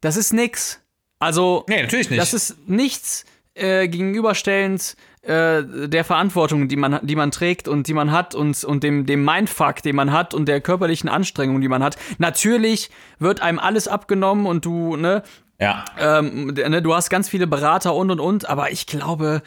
[0.00, 0.80] das ist nix.
[1.18, 2.20] Also, nee, natürlich nicht.
[2.20, 3.24] Das ist nichts
[3.54, 8.64] äh, gegenüberstellend äh, der Verantwortung, die man, die man trägt und die man hat und,
[8.64, 11.96] und dem, dem Mindfuck, den man hat und der körperlichen Anstrengung, die man hat.
[12.16, 15.22] Natürlich wird einem alles abgenommen und du, ne?
[15.58, 15.84] Ja.
[15.98, 19.42] Ähm, ne, du hast ganz viele Berater und und und, aber ich glaube,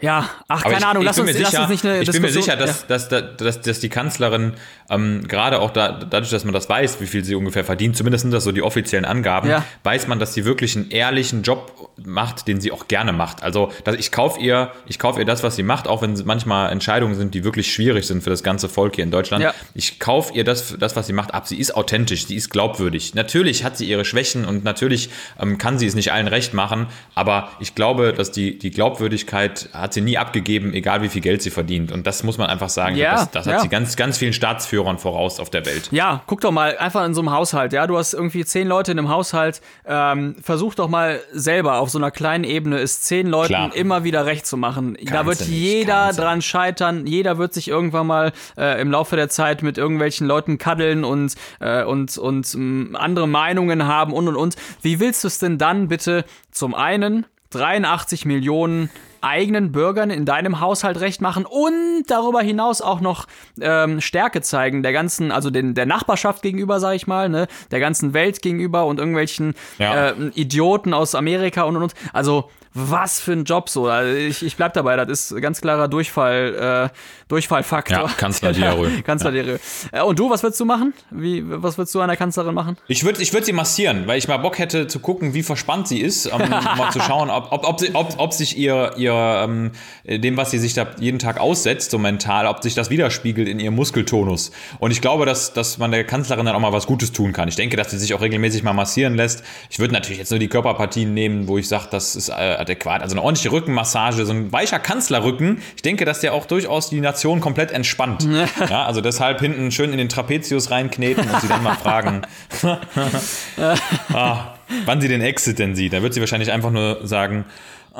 [0.00, 2.22] ja, ach, keine ich, Ahnung, lass, uns, sicher, lass uns nicht eine Ich Diskussion.
[2.22, 2.86] bin mir sicher, dass, ja.
[2.88, 4.54] dass, dass, dass, dass die Kanzlerin
[4.90, 8.22] ähm, gerade auch da, dadurch, dass man das weiß, wie viel sie ungefähr verdient, zumindest
[8.22, 9.64] sind das so die offiziellen Angaben, ja.
[9.82, 13.42] weiß man, dass sie wirklich einen ehrlichen Job macht, den sie auch gerne macht.
[13.42, 16.24] Also dass ich kaufe ihr, ich kaufe ihr das, was sie macht, auch wenn es
[16.24, 19.42] manchmal Entscheidungen sind, die wirklich schwierig sind für das ganze Volk hier in Deutschland.
[19.42, 19.52] Ja.
[19.74, 21.48] Ich kaufe ihr das, das, was sie macht, ab.
[21.48, 23.14] Sie ist authentisch, sie ist glaubwürdig.
[23.14, 26.86] Natürlich hat sie ihre Schwächen und natürlich ähm, kann sie es nicht allen recht machen,
[27.14, 31.42] aber ich glaube, dass die, die Glaubwürdigkeit hat sie nie abgegeben, egal wie viel Geld
[31.42, 31.92] sie verdient.
[31.92, 32.96] Und das muss man einfach sagen.
[32.96, 33.60] Ja, das, das hat ja.
[33.60, 35.88] sie ganz, ganz vielen Staatsführern voraus auf der Welt.
[35.90, 38.92] Ja, guck doch mal, einfach in so einem Haushalt, ja, du hast irgendwie zehn Leute
[38.92, 43.26] in einem Haushalt, ähm, versuch doch mal selber auf so einer kleinen Ebene es zehn
[43.26, 43.74] Leuten Klar.
[43.74, 44.96] immer wieder recht zu machen.
[44.96, 49.28] Kannst da wird jeder dran scheitern, jeder wird sich irgendwann mal äh, im Laufe der
[49.28, 54.36] Zeit mit irgendwelchen Leuten kaddeln und, äh, und, und äh, andere Meinungen haben und und
[54.36, 54.56] und.
[54.82, 58.90] Wie willst du es denn dann bitte zum einen 83 Millionen
[59.20, 63.26] eigenen Bürgern in deinem Haushalt recht machen und darüber hinaus auch noch
[63.60, 67.80] ähm, Stärke zeigen, der ganzen, also den, der Nachbarschaft gegenüber, sag ich mal, ne, der
[67.80, 70.10] ganzen Welt gegenüber und irgendwelchen ja.
[70.10, 71.94] äh, Idioten aus Amerika und und und.
[72.12, 73.86] Also was für ein Job so.
[73.86, 77.98] Also ich, ich bleib dabei, das ist ganz klarer Durchfall, äh, Durchfallfaktor.
[77.98, 79.02] Ja, Kanzlerdiarrhoe.
[79.04, 79.60] Kanzlerdiarrhoe.
[79.92, 80.00] Ja.
[80.00, 80.94] Äh, und du, was würdest du machen?
[81.10, 82.78] Wie, was würdest du an der Kanzlerin machen?
[82.88, 85.88] Ich würde ich würd sie massieren, weil ich mal Bock hätte zu gucken, wie verspannt
[85.88, 89.12] sie ist, um mal zu schauen, ob, ob, ob, sie, ob, ob sich ihr, ihr
[89.12, 89.72] ähm,
[90.06, 93.60] dem, was sie sich da jeden Tag aussetzt, so mental, ob sich das widerspiegelt in
[93.60, 94.50] ihrem Muskeltonus.
[94.78, 97.48] Und ich glaube, dass, dass man der Kanzlerin dann auch mal was Gutes tun kann.
[97.48, 99.44] Ich denke, dass sie sich auch regelmäßig mal massieren lässt.
[99.68, 103.02] Ich würde natürlich jetzt nur die Körperpartien nehmen, wo ich sage, das ist äh, adäquat.
[103.02, 105.60] Also eine ordentliche Rückenmassage, so ein weicher Kanzlerrücken.
[105.76, 108.26] Ich denke, dass der auch durchaus die Nation komplett entspannt.
[108.68, 112.22] ja, also deshalb hinten schön in den Trapezius reinkneten und sie dann mal fragen,
[114.12, 114.54] ah,
[114.84, 115.92] wann sie den Exit denn sieht.
[115.92, 117.44] Da wird sie wahrscheinlich einfach nur sagen,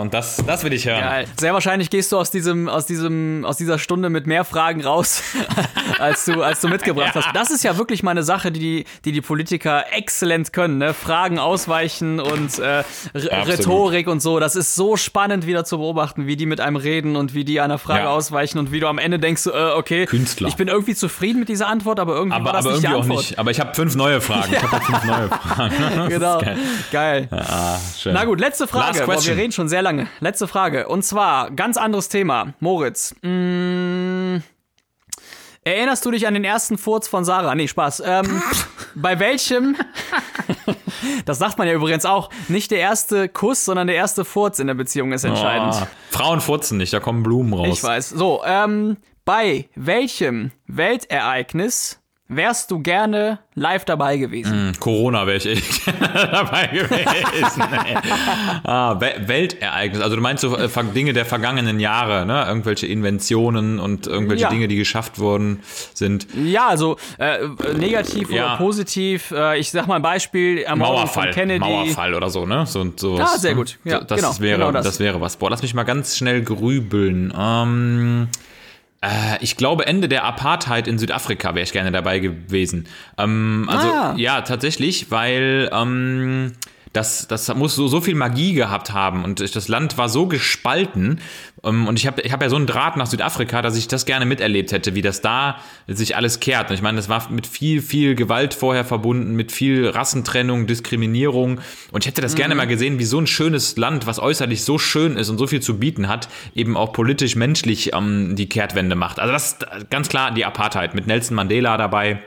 [0.00, 1.00] und das, das will ich hören.
[1.00, 1.26] Geil.
[1.38, 5.22] Sehr wahrscheinlich gehst du aus diesem, aus diesem, aus dieser Stunde mit mehr Fragen raus,
[5.98, 7.22] als du, als du mitgebracht ja.
[7.22, 7.36] hast.
[7.36, 10.94] Das ist ja wirklich mal eine Sache, die die, die Politiker exzellent können, ne?
[10.94, 12.82] Fragen ausweichen und äh,
[13.14, 14.40] Rhetorik und so.
[14.40, 17.60] Das ist so spannend wieder zu beobachten, wie die mit einem reden und wie die
[17.60, 18.10] einer Frage ja.
[18.10, 20.48] ausweichen und wie du am Ende denkst, äh, okay, Künstler.
[20.48, 22.96] ich bin irgendwie zufrieden mit dieser Antwort, aber irgendwie aber, war das aber nicht irgendwie
[22.96, 23.18] die Antwort.
[23.18, 23.38] auch nicht.
[23.38, 24.54] Aber ich habe fünf neue Fragen.
[24.54, 26.08] Ich habe fünf neue Fragen.
[26.08, 26.38] genau.
[26.38, 26.58] Geil.
[26.90, 27.28] geil.
[27.30, 27.65] Ja.
[27.66, 28.14] Ah, schön.
[28.14, 29.04] Na gut, letzte Frage.
[29.06, 30.08] Boah, wir reden schon sehr lange.
[30.20, 30.88] Letzte Frage.
[30.88, 32.54] Und zwar, ganz anderes Thema.
[32.60, 33.14] Moritz.
[33.22, 34.42] Mh, mm,
[35.64, 37.54] erinnerst du dich an den ersten Furz von Sarah?
[37.54, 38.02] Nee, Spaß.
[38.06, 38.42] Ähm,
[38.94, 39.76] bei welchem.
[41.24, 42.30] das sagt man ja übrigens auch.
[42.48, 45.74] Nicht der erste Kuss, sondern der erste Furz in der Beziehung ist entscheidend.
[45.82, 47.78] Oh, Frauen furzen nicht, da kommen Blumen raus.
[47.78, 48.10] Ich weiß.
[48.10, 54.70] So, ähm, bei welchem Weltereignis wärst du gerne live dabei gewesen?
[54.70, 57.62] Mm, Corona wäre ich echt dabei gewesen.
[58.64, 60.02] ah, Weltereignis.
[60.02, 62.44] Also du meinst so äh, Dinge der vergangenen Jahre, ne?
[62.46, 64.50] Irgendwelche Inventionen und irgendwelche ja.
[64.50, 65.60] Dinge, die geschafft worden
[65.94, 66.26] sind.
[66.34, 67.38] Ja, also äh,
[67.76, 68.44] negativ ja.
[68.44, 69.30] oder positiv.
[69.30, 71.60] Äh, ich sag mal ein Beispiel: Ermordung Mauerfall, von Kennedy.
[71.60, 72.66] Mauerfall oder so, ne?
[72.66, 73.78] So, sowas, ja, sehr gut.
[73.84, 74.84] Ja, das, genau, wäre, genau das.
[74.84, 75.00] das.
[75.00, 75.36] wäre was.
[75.36, 77.32] Boah, lass mich mal ganz schnell grübeln.
[77.38, 78.28] Ähm,
[79.06, 82.86] äh, ich glaube, Ende der Apartheid in Südafrika wäre ich gerne dabei gewesen.
[83.18, 84.14] Ähm, also, ah.
[84.16, 85.70] ja, tatsächlich, weil.
[85.72, 86.52] Ähm,
[86.96, 91.20] das, das muss so, so viel Magie gehabt haben und das Land war so gespalten.
[91.62, 94.06] Ähm, und ich habe ich hab ja so einen Draht nach Südafrika, dass ich das
[94.06, 96.70] gerne miterlebt hätte, wie das da sich alles kehrt.
[96.70, 101.60] Und ich meine, das war mit viel, viel Gewalt vorher verbunden, mit viel Rassentrennung, Diskriminierung.
[101.92, 102.38] Und ich hätte das mhm.
[102.38, 105.46] gerne mal gesehen, wie so ein schönes Land, was äußerlich so schön ist und so
[105.46, 109.20] viel zu bieten hat, eben auch politisch, menschlich ähm, die Kehrtwende macht.
[109.20, 112.22] Also das ist ganz klar die Apartheid mit Nelson Mandela dabei.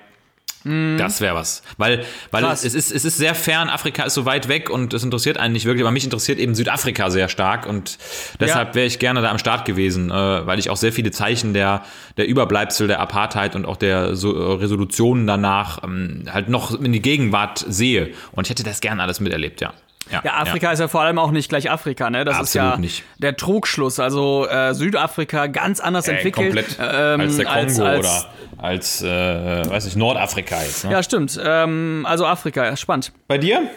[0.64, 1.64] Das wäre was.
[1.78, 5.03] Weil, weil es, ist, es ist sehr fern, Afrika ist so weit weg und es
[5.03, 7.97] interessiert einen nicht wirklich, aber mich interessiert eben Südafrika sehr stark und
[8.41, 8.76] deshalb ja.
[8.76, 11.84] wäre ich gerne da am Start gewesen, äh, weil ich auch sehr viele Zeichen der,
[12.18, 16.91] der Überbleibsel der Apartheid und auch der so, äh, Resolutionen danach ähm, halt noch in
[16.91, 18.12] die Gegenwart sehe.
[18.34, 19.74] Und ich hätte das gerne alles miterlebt, ja.
[20.12, 20.74] Ja, ja, Afrika ja.
[20.74, 22.26] ist ja vor allem auch nicht gleich Afrika, ne?
[22.26, 23.03] Das Absolut ist ja nicht.
[23.20, 23.99] der Trugschluss.
[23.99, 26.55] Also äh, Südafrika ganz anders äh, entwickelt.
[26.55, 30.86] Komplett ähm, als der Kongo als, als, oder als, äh, weiß ich, Nordafrika jetzt.
[30.86, 30.91] Ne?
[30.91, 31.39] Ja, stimmt.
[31.43, 33.12] Ähm, also Afrika, spannend.
[33.28, 33.70] Bei dir?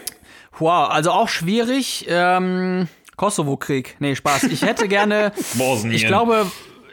[0.59, 2.05] Wow, also auch schwierig.
[2.09, 3.95] Ähm, Kosovo-Krieg.
[3.99, 4.43] Nee, Spaß.
[4.45, 5.31] Ich hätte gerne.
[5.53, 5.93] Bosnien.
[5.93, 6.45] Ich glaube,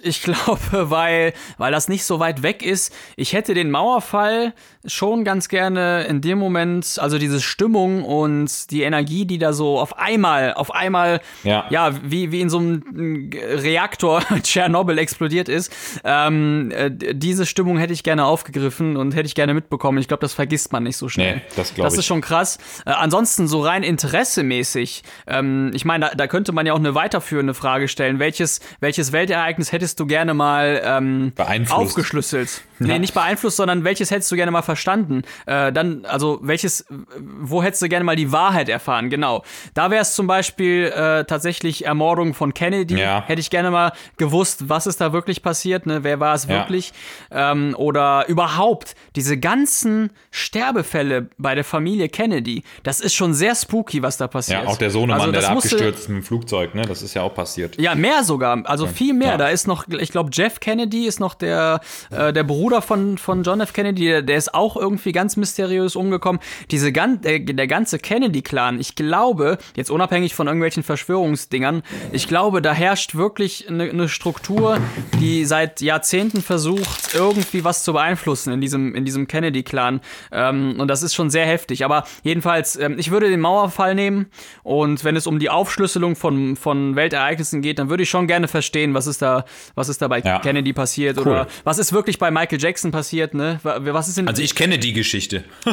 [0.02, 2.94] ich glaube, weil, weil das nicht so weit weg ist.
[3.16, 4.54] Ich hätte den Mauerfall
[4.86, 9.78] schon ganz gerne in dem Moment, also diese Stimmung und die Energie, die da so
[9.78, 15.72] auf einmal, auf einmal, ja, ja wie, wie in so einem Reaktor Tschernobyl explodiert ist,
[16.04, 19.98] ähm, äh, diese Stimmung hätte ich gerne aufgegriffen und hätte ich gerne mitbekommen.
[19.98, 21.36] Ich glaube, das vergisst man nicht so schnell.
[21.36, 21.92] Nee, das glaube ich.
[21.92, 22.58] Das ist schon krass.
[22.86, 26.94] Äh, ansonsten so rein interessemäßig, ähm, ich meine, da, da könnte man ja auch eine
[26.94, 28.18] weiterführende Frage stellen.
[28.18, 31.32] Welches, welches Weltereignis hättest du gerne mal ähm,
[31.70, 32.62] aufgeschlüsselt?
[32.88, 35.22] Nee, nicht beeinflusst, sondern welches hättest du gerne mal verstanden?
[35.46, 36.86] Äh, dann, also welches,
[37.18, 39.10] wo hättest du gerne mal die Wahrheit erfahren?
[39.10, 39.44] Genau.
[39.74, 42.98] Da wäre es zum Beispiel äh, tatsächlich Ermordung von Kennedy.
[42.98, 43.22] Ja.
[43.26, 46.04] Hätte ich gerne mal gewusst, was ist da wirklich passiert, ne?
[46.04, 46.50] Wer war es ja.
[46.50, 46.92] wirklich?
[47.30, 52.62] Ähm, oder überhaupt diese ganzen Sterbefälle bei der Familie Kennedy.
[52.82, 54.64] Das ist schon sehr spooky, was da passiert.
[54.64, 56.82] Ja, auch der Sohnemann, also, der da abgestürzt dem Flugzeug, ne?
[56.82, 57.80] Das ist ja auch passiert.
[57.80, 58.62] Ja, mehr sogar.
[58.64, 59.32] Also viel mehr.
[59.32, 59.36] Ja.
[59.36, 63.18] Da ist noch, ich glaube, Jeff Kennedy ist noch der, äh, der Bruder Bruder von,
[63.18, 63.72] von John F.
[63.72, 66.40] Kennedy, der, der ist auch irgendwie ganz mysteriös umgekommen.
[66.70, 72.62] Diese gan der, der ganze Kennedy-Clan, ich glaube, jetzt unabhängig von irgendwelchen Verschwörungsdingern, ich glaube,
[72.62, 74.78] da herrscht wirklich eine, eine Struktur,
[75.18, 80.00] die seit Jahrzehnten versucht, irgendwie was zu beeinflussen in diesem, in diesem Kennedy-Clan.
[80.30, 81.84] Ähm, und das ist schon sehr heftig.
[81.84, 84.26] Aber jedenfalls, ähm, ich würde den Mauerfall nehmen
[84.62, 88.46] und wenn es um die Aufschlüsselung von, von Weltereignissen geht, dann würde ich schon gerne
[88.46, 89.44] verstehen, was ist da,
[89.74, 90.38] was ist da bei ja.
[90.38, 91.26] Kennedy passiert cool.
[91.26, 93.58] oder was ist wirklich bei Michael Jackson passiert, ne?
[93.62, 94.28] Was ist denn.
[94.28, 95.44] Also ich kenne die Geschichte.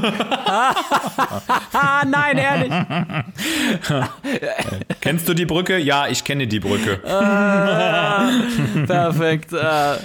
[2.07, 2.71] Nein, ehrlich.
[5.01, 5.77] Kennst du die Brücke?
[5.77, 7.01] Ja, ich kenne die Brücke.
[7.03, 9.53] äh, perfekt.
[9.53, 9.97] Äh,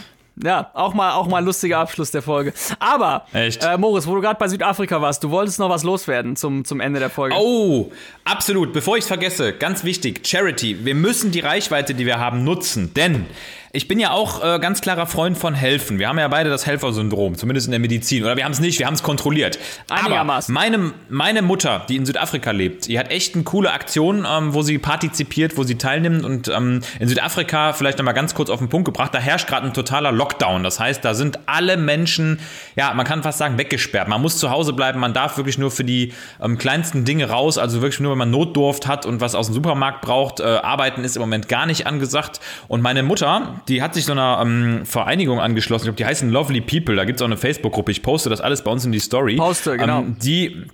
[0.43, 2.55] ja, auch mal, auch mal lustiger Abschluss der Folge.
[2.79, 3.27] Aber?
[3.33, 6.81] Äh, Moritz, wo du gerade bei Südafrika warst, du wolltest noch was loswerden zum, zum
[6.81, 7.35] Ende der Folge.
[7.39, 7.93] Oh,
[8.25, 8.73] absolut.
[8.73, 10.85] Bevor ich es vergesse, ganz wichtig, Charity.
[10.85, 12.95] Wir müssen die Reichweite, die wir haben, nutzen.
[12.95, 13.27] Denn
[13.75, 15.99] ich bin ja auch äh, ganz klarer Freund von Helfen.
[15.99, 18.23] Wir haben ja beide das Helfersyndrom, zumindest in der Medizin.
[18.23, 19.59] Oder wir haben es nicht, wir haben es kontrolliert.
[19.89, 24.53] Aber meine, meine Mutter, die in Südafrika lebt, die hat echt eine coole Aktion, ähm,
[24.53, 26.23] wo sie partizipiert, wo sie teilnimmt.
[26.23, 29.67] Und ähm, in Südafrika, vielleicht nochmal ganz kurz auf den Punkt gebracht, da herrscht gerade
[29.67, 30.63] ein totaler Lockdown.
[30.63, 32.41] Das heißt, da sind alle Menschen,
[32.77, 34.07] ja, man kann fast sagen, weggesperrt.
[34.07, 36.13] Man muss zu Hause bleiben, man darf wirklich nur für die
[36.43, 39.55] ähm, kleinsten Dinge raus, also wirklich nur, wenn man Notdurft hat und was aus dem
[39.55, 40.41] Supermarkt braucht.
[40.41, 42.41] Äh, arbeiten ist im Moment gar nicht angesagt.
[42.69, 45.85] Und meine Mutter, die hat sich so einer ähm, Vereinigung angeschlossen.
[45.85, 46.97] Ich glaube, die heißen Lovely People.
[46.97, 47.93] Da gibt es auch eine Facebook-Gruppe.
[47.93, 49.37] Ich poste das alles bei uns in die Story.
[49.37, 50.01] Poste, genau.
[50.01, 50.65] Ähm, die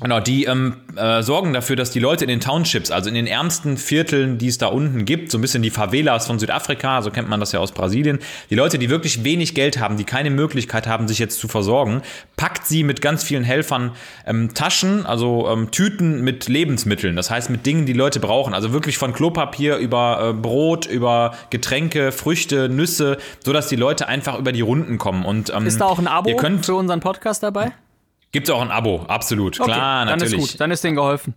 [0.00, 3.26] Genau, die ähm, äh, sorgen dafür, dass die Leute in den Townships, also in den
[3.26, 7.10] ärmsten Vierteln, die es da unten gibt, so ein bisschen die Favelas von Südafrika, so
[7.10, 8.18] kennt man das ja aus Brasilien,
[8.50, 12.02] die Leute, die wirklich wenig Geld haben, die keine Möglichkeit haben, sich jetzt zu versorgen,
[12.36, 13.92] packt sie mit ganz vielen Helfern
[14.26, 18.72] ähm, Taschen, also ähm, Tüten mit Lebensmitteln, das heißt mit Dingen, die Leute brauchen, also
[18.72, 24.52] wirklich von Klopapier über äh, Brot, über Getränke, Früchte, Nüsse, sodass die Leute einfach über
[24.52, 25.24] die Runden kommen.
[25.24, 27.72] Und, ähm, Ist da auch ein Abo für unseren Podcast dabei?
[28.36, 29.58] Gibt es auch ein Abo, absolut.
[29.58, 30.32] Okay, Klar, dann natürlich.
[30.34, 31.34] Dann ist gut, dann ist denen geholfen.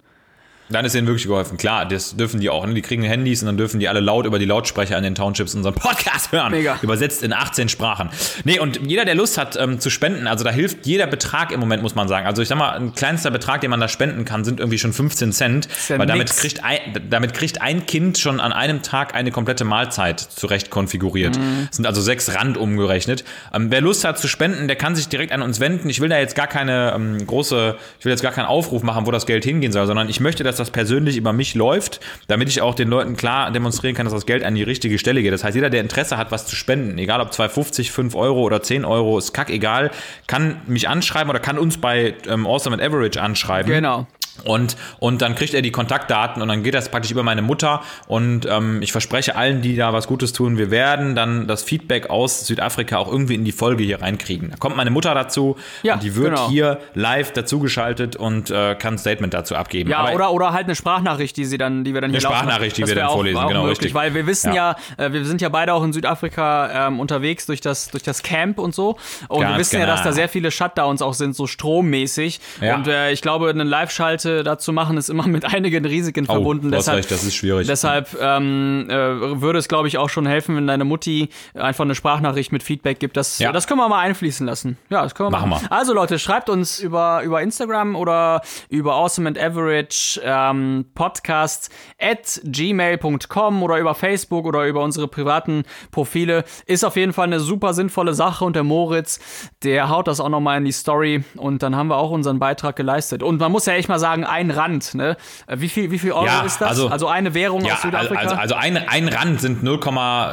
[0.69, 1.57] Dann ist denen wirklich geholfen.
[1.57, 2.65] Klar, das dürfen die auch.
[2.65, 2.73] Ne?
[2.73, 5.55] Die kriegen Handys und dann dürfen die alle laut über die Lautsprecher in den Townships
[5.55, 6.51] unseren Podcast hören.
[6.51, 6.77] Mega.
[6.81, 8.09] Übersetzt in 18 Sprachen.
[8.43, 11.59] Nee, und jeder, der Lust hat ähm, zu spenden, also da hilft jeder Betrag im
[11.59, 12.27] Moment, muss man sagen.
[12.27, 14.93] Also ich sag mal, ein kleinster Betrag, den man da spenden kann, sind irgendwie schon
[14.93, 15.67] 15 Cent.
[15.89, 19.65] Ja weil damit kriegt, ein, damit kriegt ein Kind schon an einem Tag eine komplette
[19.65, 21.37] Mahlzeit zurecht konfiguriert.
[21.37, 21.67] Mhm.
[21.67, 23.23] Das sind also sechs Rand umgerechnet.
[23.53, 25.89] Ähm, wer Lust hat zu spenden, der kann sich direkt an uns wenden.
[25.89, 29.07] Ich will da jetzt gar keine ähm, große, ich will jetzt gar keinen Aufruf machen,
[29.07, 32.49] wo das Geld hingehen soll, sondern ich möchte, dass das persönlich über mich läuft, damit
[32.49, 35.33] ich auch den Leuten klar demonstrieren kann, dass das Geld an die richtige Stelle geht.
[35.33, 38.61] Das heißt, jeder, der Interesse hat, was zu spenden, egal ob 2,50, 5 Euro oder
[38.61, 39.91] 10 Euro, ist kackegal,
[40.27, 43.71] kann mich anschreiben oder kann uns bei ähm, Awesome and Average anschreiben.
[43.71, 44.07] Genau.
[44.43, 47.81] Und, und dann kriegt er die Kontaktdaten und dann geht das praktisch über meine Mutter.
[48.07, 52.09] Und ähm, ich verspreche allen, die da was Gutes tun, wir werden dann das Feedback
[52.09, 54.51] aus Südafrika auch irgendwie in die Folge hier reinkriegen.
[54.51, 56.49] Da kommt meine Mutter dazu ja, und die wird genau.
[56.49, 59.89] hier live dazugeschaltet und äh, kann ein Statement dazu abgeben.
[59.89, 62.77] Ja, oder, oder halt eine Sprachnachricht, die sie dann, die wir dann hier Eine Sprachnachricht,
[62.77, 63.93] die wir dann vorlesen, genau, möglich, richtig.
[63.93, 67.45] Weil wir wissen ja, ja äh, wir sind ja beide auch in Südafrika ähm, unterwegs
[67.45, 68.97] durch das, durch das Camp und so.
[69.27, 69.87] Und Ganz wir wissen genau.
[69.87, 72.39] ja, dass da sehr viele Shutdowns auch sind, so strommäßig.
[72.61, 72.75] Ja.
[72.75, 76.71] Und äh, ich glaube, eine Live-Schalte dazu machen, ist immer mit einigen Risiken oh, verbunden.
[76.71, 77.67] Deshalb, recht, das ist schwierig.
[77.67, 81.95] Deshalb ähm, äh, würde es, glaube ich, auch schon helfen, wenn deine Mutti einfach eine
[81.95, 83.17] Sprachnachricht mit Feedback gibt.
[83.17, 83.51] Das, ja.
[83.51, 84.77] das können wir mal einfließen lassen.
[84.89, 85.49] Ja, das können wir machen.
[85.49, 85.67] machen.
[85.69, 85.71] Wir.
[85.71, 91.69] Also Leute, schreibt uns über, über Instagram oder über Awesome and Average ähm, Podcast
[91.99, 96.43] at gmail.com oder über Facebook oder über unsere privaten Profile.
[96.65, 99.19] Ist auf jeden Fall eine super sinnvolle Sache und der Moritz,
[99.63, 102.75] der haut das auch nochmal in die Story und dann haben wir auch unseren Beitrag
[102.75, 103.23] geleistet.
[103.23, 105.17] Und man muss ja echt mal sagen, ein Rand, ne?
[105.47, 106.69] Wie viel, wie viel Euro ja, ist das?
[106.69, 108.19] Also, also eine Währung ja, aus Südafrika?
[108.19, 109.79] Also, also ein, ein Rand sind 0,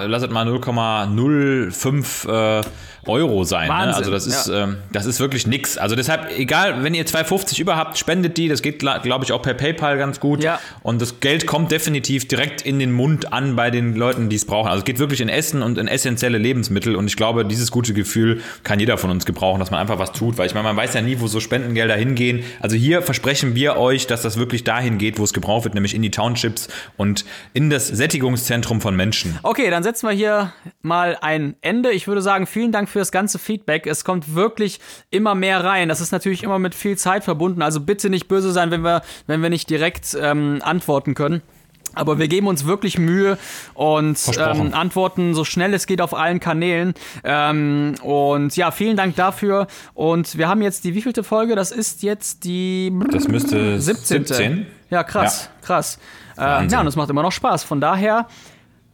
[0.06, 2.62] lass es mal 0,05 äh,
[3.06, 3.68] Euro sein.
[3.68, 3.94] Ne?
[3.94, 4.64] Also das ist, ja.
[4.64, 5.78] ähm, das ist wirklich nix.
[5.78, 8.48] Also deshalb, egal, wenn ihr 2,50 überhaupt, spendet die.
[8.48, 10.42] Das geht, glaube ich, auch per PayPal ganz gut.
[10.42, 10.60] Ja.
[10.82, 14.44] Und das Geld kommt definitiv direkt in den Mund an bei den Leuten, die es
[14.44, 14.68] brauchen.
[14.68, 16.96] Also es geht wirklich in Essen und in essentielle Lebensmittel.
[16.96, 20.12] Und ich glaube, dieses gute Gefühl kann jeder von uns gebrauchen, dass man einfach was
[20.12, 20.38] tut.
[20.38, 22.44] Weil ich meine, man weiß ja nie, wo so Spendengelder hingehen.
[22.60, 25.94] Also hier versprechen wir euch, dass das wirklich dahin geht, wo es gebraucht wird, nämlich
[25.94, 29.38] in die Townships und in das Sättigungszentrum von Menschen.
[29.42, 30.52] Okay, dann setzen wir hier
[30.82, 31.90] mal ein Ende.
[31.90, 33.86] Ich würde sagen, vielen Dank für das ganze Feedback.
[33.86, 34.80] Es kommt wirklich
[35.10, 35.88] immer mehr rein.
[35.88, 37.62] Das ist natürlich immer mit viel Zeit verbunden.
[37.62, 41.42] Also bitte nicht böse sein, wenn wir, wenn wir nicht direkt ähm, antworten können.
[41.96, 43.38] Aber wir geben uns wirklich Mühe
[43.72, 46.92] und ähm, antworten so schnell es geht auf allen Kanälen.
[47.24, 49.66] Ähm, und ja, vielen Dank dafür.
[49.94, 51.56] Und wir haben jetzt die wievielte Folge?
[51.56, 52.92] Das ist jetzt die.
[53.10, 54.26] Das müsste 17.
[54.26, 54.66] 17.
[54.90, 55.66] Ja, krass, ja.
[55.66, 55.98] krass.
[56.36, 57.64] Äh, ja, und es macht immer noch Spaß.
[57.64, 58.28] Von daher.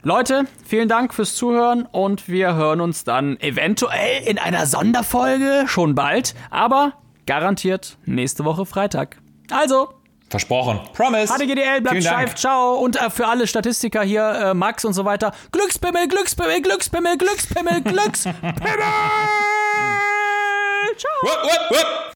[0.04, 5.94] Leute, vielen Dank fürs Zuhören und wir hören uns dann eventuell in einer Sonderfolge schon
[5.94, 6.94] bald, aber
[7.26, 9.18] garantiert nächste Woche Freitag.
[9.50, 9.90] Also,
[10.28, 10.80] Versprochen.
[10.94, 11.32] Promise.
[11.32, 12.74] HDGDL, bleibt steif, ciao.
[12.78, 17.80] Und äh, für alle Statistiker hier, äh, Max und so weiter, Glückspimmel, Glückspimmel, Glückspimmel, Glückspimmel,
[17.84, 18.54] Glückspimmel.
[20.96, 21.12] ciao.
[21.22, 22.02] Wupp, wupp, wupp.